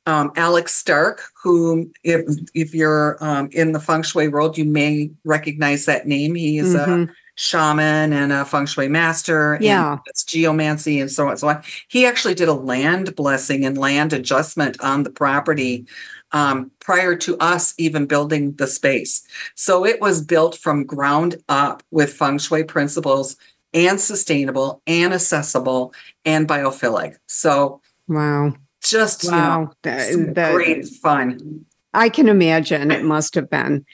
[0.06, 5.12] um, Alex Stark, who, if, if you're um, in the feng shui world, you may
[5.26, 6.36] recognize that name.
[6.36, 7.10] He is a Mhm.
[7.38, 9.58] Shaman and a feng shui master.
[9.62, 10.00] Yeah.
[10.08, 11.64] It's geomancy and so on and so on.
[11.88, 15.86] He actually did a land blessing and land adjustment on the property
[16.32, 19.26] um, prior to us even building the space.
[19.56, 23.38] So it was built from ground up with feng shui principles
[23.74, 25.94] and sustainable and accessible
[26.26, 27.18] and biophilic.
[27.28, 28.54] So wow.
[28.82, 29.72] Just wow.
[29.84, 31.66] You know, the, great fun.
[31.94, 33.86] I can imagine it must have been.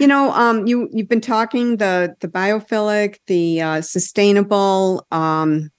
[0.00, 5.70] You know, um, you you've been talking the the biophilic, the uh, sustainable, um,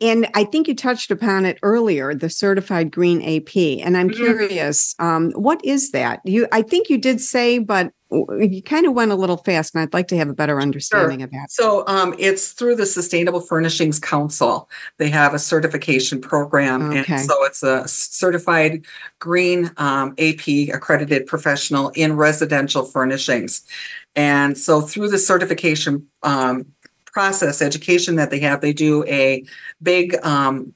[0.00, 3.56] and I think you touched upon it earlier, the certified green AP.
[3.84, 4.22] And I'm mm-hmm.
[4.22, 6.20] curious, um, what is that?
[6.24, 9.82] You, I think you did say, but you kind of went a little fast, and
[9.82, 11.24] I'd like to have a better understanding sure.
[11.24, 11.50] of that.
[11.50, 14.68] So, um, it's through the Sustainable Furnishings Council.
[14.98, 17.14] They have a certification program, okay.
[17.14, 18.84] and so it's a certified
[19.18, 23.64] green um, AP accredited professional in residential furnishings.
[24.16, 26.66] And so, through the certification um,
[27.06, 29.44] process education that they have, they do a
[29.82, 30.74] big um,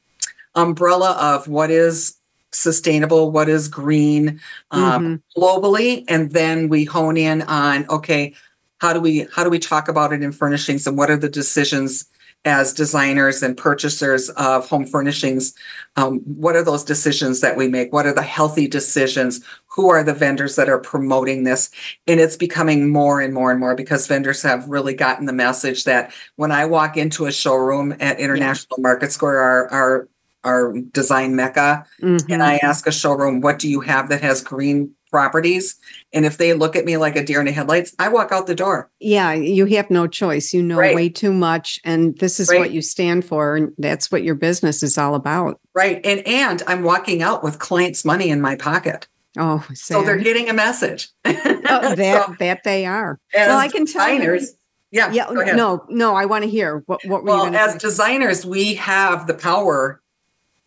[0.55, 2.17] umbrella of what is
[2.55, 4.41] sustainable, what is green
[4.71, 5.41] um, mm-hmm.
[5.41, 8.35] globally, and then we hone in on okay,
[8.79, 11.29] how do we how do we talk about it in furnishings, and what are the
[11.29, 12.07] decisions
[12.45, 15.55] as designers and purchasers of home furnishings,
[15.97, 17.93] um, what are those decisions that we make?
[17.93, 19.43] What are the healthy decisions?
[19.69, 21.71] Who are the vendors that are promoting this?
[22.07, 25.85] And it's becoming more and more and more because vendors have really gotten the message
[25.85, 28.83] that when I walk into a showroom at International yeah.
[28.83, 30.09] Market Square, our, our
[30.45, 32.31] our design mecca, mm-hmm.
[32.31, 35.77] and I ask a showroom, what do you have that has green properties.
[36.13, 38.49] And if they look at me like a deer in the headlights, I walk out
[38.49, 38.91] the door.
[38.99, 40.53] Yeah, you have no choice.
[40.53, 40.93] You know right.
[40.93, 41.79] way too much.
[41.85, 42.59] And this is right.
[42.59, 43.55] what you stand for.
[43.55, 45.61] And that's what your business is all about.
[45.73, 46.05] Right.
[46.05, 49.07] And and I'm walking out with clients' money in my pocket.
[49.39, 49.77] Oh, sad.
[49.77, 51.11] so they're getting a message.
[51.25, 53.21] oh, that so, that they are.
[53.33, 54.51] Well, I can tell designers,
[54.91, 55.01] you.
[55.01, 55.13] Yeah.
[55.13, 55.53] Yeah.
[55.55, 57.79] No, no, I want to hear what what were well, as say?
[57.79, 60.01] designers, we have the power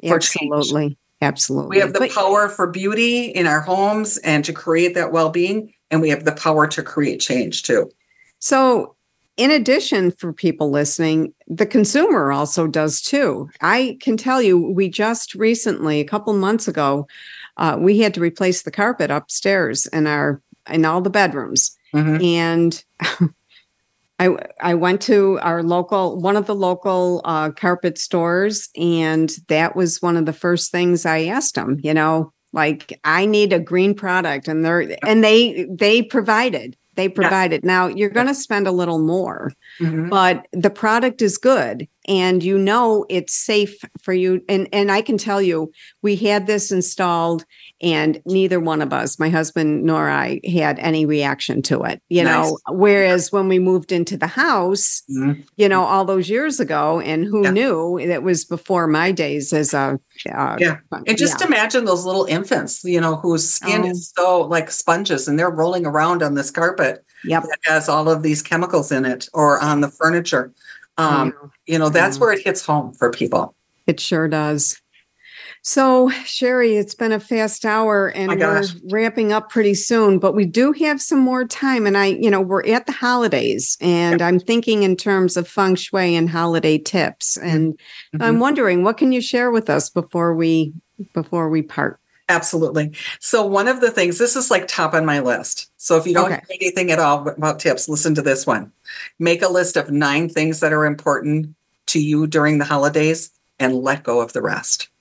[0.04, 0.98] Absolutely.
[1.22, 1.78] Absolutely.
[1.78, 5.30] We have the but, power for beauty in our homes and to create that well
[5.30, 5.74] being.
[5.90, 7.90] And we have the power to create change too.
[8.40, 8.96] So,
[9.36, 13.50] in addition, for people listening, the consumer also does too.
[13.62, 17.08] I can tell you, we just recently, a couple months ago,
[17.58, 22.22] uh, we had to replace the carpet upstairs in our in all the bedrooms, mm-hmm.
[22.22, 22.84] and
[24.20, 29.76] I I went to our local one of the local uh, carpet stores, and that
[29.76, 31.78] was one of the first things I asked them.
[31.84, 37.08] You know, like I need a green product, and they're and they they provided they
[37.08, 37.62] provided.
[37.64, 37.68] Yeah.
[37.68, 40.10] Now you're going to spend a little more, mm-hmm.
[40.10, 45.02] but the product is good and you know it's safe for you and and I
[45.02, 47.46] can tell you we had this installed
[47.82, 52.24] and neither one of us my husband nor I had any reaction to it you
[52.24, 52.50] nice.
[52.50, 55.42] know whereas when we moved into the house mm-hmm.
[55.58, 57.52] you know all those years ago and who yeah.
[57.52, 60.00] knew it was before my days as a
[60.34, 61.48] uh, yeah and just yeah.
[61.48, 63.90] imagine those little infants you know whose skin oh.
[63.90, 67.44] is so like sponges and they're rolling around on this carpet yep.
[67.44, 70.54] that has all of these chemicals in it or on the furniture
[70.98, 71.34] um,
[71.66, 73.56] you know, that's where it hits home for people.
[73.86, 74.82] It sure does.
[75.64, 80.46] So, Sheree, it's been a fast hour and we're wrapping up pretty soon, but we
[80.46, 81.86] do have some more time.
[81.86, 84.28] And I, you know, we're at the holidays and yep.
[84.28, 87.38] I'm thinking in terms of feng shui and holiday tips.
[87.38, 88.22] And mm-hmm.
[88.22, 90.74] I'm wondering what can you share with us before we
[91.14, 92.00] before we part?
[92.30, 92.94] Absolutely.
[93.20, 95.72] So one of the things, this is like top on my list.
[95.78, 96.44] So if you don't okay.
[96.60, 98.72] anything at all about tips, listen to this one.
[99.18, 101.56] Make a list of nine things that are important
[101.88, 104.90] to you during the holidays and let go of the rest.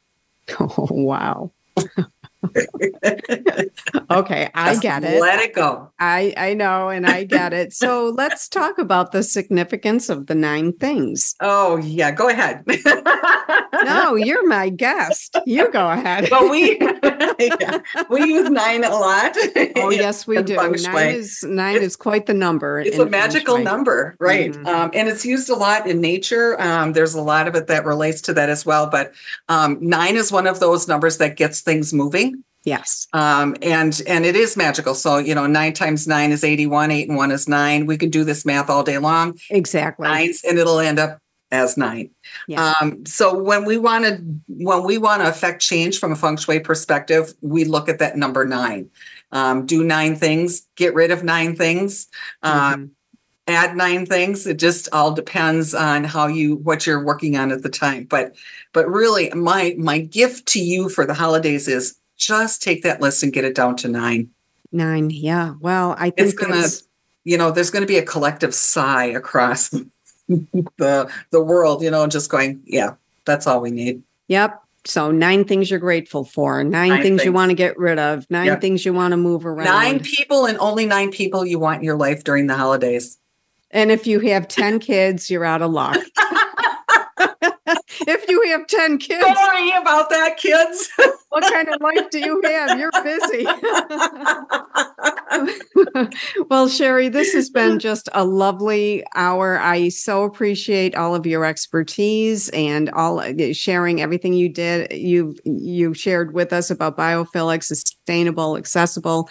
[0.61, 1.51] Oh, wow.
[4.11, 5.21] okay, I Just get it.
[5.21, 5.91] Let it go.
[5.99, 7.73] I I know and I get it.
[7.73, 11.35] So let's talk about the significance of the nine things.
[11.41, 12.65] Oh yeah, go ahead.
[13.85, 15.37] no, you're my guest.
[15.47, 16.29] You go ahead.
[16.31, 17.79] But we yeah,
[18.11, 19.37] we use nine a lot.
[19.77, 20.57] Oh yes, we do.
[20.57, 22.81] Nine is nine it's, is quite the number.
[22.81, 24.53] It's a magical number, right?
[24.53, 24.67] Mm-hmm.
[24.67, 26.61] Um, and it's used a lot in nature.
[26.61, 28.89] Um, there's a lot of it that relates to that as well.
[28.89, 29.13] But
[29.49, 32.36] um, nine is one of those numbers that gets things moving.
[32.67, 33.07] Yes.
[33.13, 34.95] Um, and and it is magical.
[34.95, 37.87] So, you know, nine times nine is 81, eight and one is nine.
[37.87, 39.39] We can do this math all day long.
[39.51, 40.09] Exactly.
[40.09, 41.21] Nines, and it'll end up
[41.53, 42.11] as nine.
[42.49, 42.75] Yeah.
[42.81, 46.39] Um, so when we want to when we want to affect change from a feng
[46.39, 48.91] shui perspective, we look at that number nine.
[49.31, 52.09] Um, do nine things, get rid of nine things.
[52.43, 52.85] Um, mm-hmm.
[53.47, 57.63] add nine things it just all depends on how you what you're working on at
[57.63, 58.35] the time but
[58.73, 63.23] but really my my gift to you for the holidays is just take that list
[63.23, 64.31] and get it down to nine.
[64.73, 65.11] Nine.
[65.11, 65.55] Yeah.
[65.61, 66.67] Well, I think it's gonna,
[67.25, 69.71] you know, there's gonna be a collective sigh across
[70.29, 72.95] the the world, you know, just going, yeah,
[73.25, 74.03] that's all we need.
[74.29, 74.61] Yep.
[74.85, 77.99] So nine things you're grateful for, nine, nine things, things, you want to get rid
[77.99, 78.61] of, nine yep.
[78.61, 79.65] things you want to move around.
[79.65, 83.19] Nine people and only nine people you want in your life during the holidays.
[83.73, 85.97] And if you have 10 kids, you're out of luck.
[88.07, 89.25] if you have 10 kids.
[89.25, 90.89] Don't worry about that, kids.
[91.31, 92.79] what kind of life do you have?
[92.79, 93.45] You're busy.
[96.49, 99.59] well, Sheree, this has been just a lovely hour.
[99.59, 104.93] I so appreciate all of your expertise and all sharing everything you did.
[104.93, 109.29] You you shared with us about biophilic, sustainable, accessible,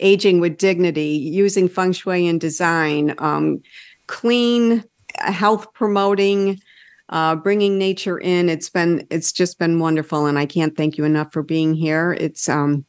[0.00, 3.62] aging with dignity, using feng shui in design, um,
[4.08, 4.82] clean,
[5.18, 6.60] health promoting
[7.08, 8.48] uh, bringing nature in.
[8.48, 12.16] It's been it's just been wonderful, and I can't thank you enough for being here.
[12.18, 12.84] It's um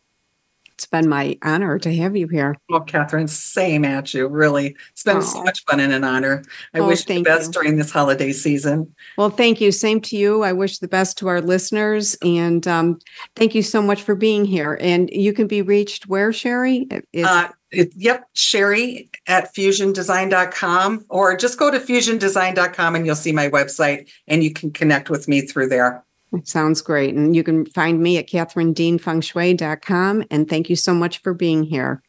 [0.77, 2.55] it's been my honor to have you here.
[2.69, 4.27] Well, Catherine, same at you.
[4.27, 5.21] Really, it's been oh.
[5.21, 6.43] so much fun and an honor.
[6.75, 7.53] I oh, wish you the best you.
[7.53, 8.93] during this holiday season.
[9.17, 9.71] Well, thank you.
[9.71, 10.43] Same to you.
[10.43, 12.99] I wish the best to our listeners, and um,
[13.35, 14.77] thank you so much for being here.
[14.79, 17.03] And you can be reached where, Sheree?
[17.11, 23.31] Is- uh, it, yep, Sheree at fusiondesign.com or just go to fusiondesign.com and you'll see
[23.31, 26.03] my website and you can connect with me through there.
[26.43, 27.13] sounds great.
[27.15, 30.23] And you can find me at catherinedeanfengshui.com.
[30.31, 32.01] And thank you so much for being here.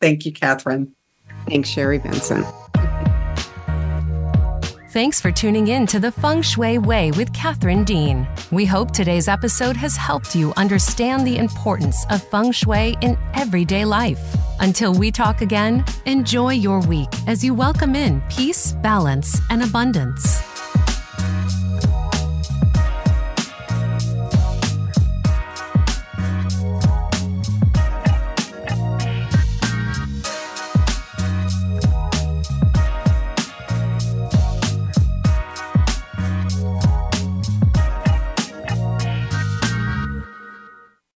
[0.00, 0.94] Thank you, Catherine.
[1.48, 2.46] Thanks, Sheree Vincent.
[4.96, 8.26] Thanks for tuning in to the Feng Shui Way with Catherine Dean.
[8.50, 13.84] We hope today's episode has helped you understand the importance of Feng Shui in everyday
[13.84, 14.18] life.
[14.60, 20.55] Until we talk again, enjoy your week as you welcome in peace, balance, and abundance.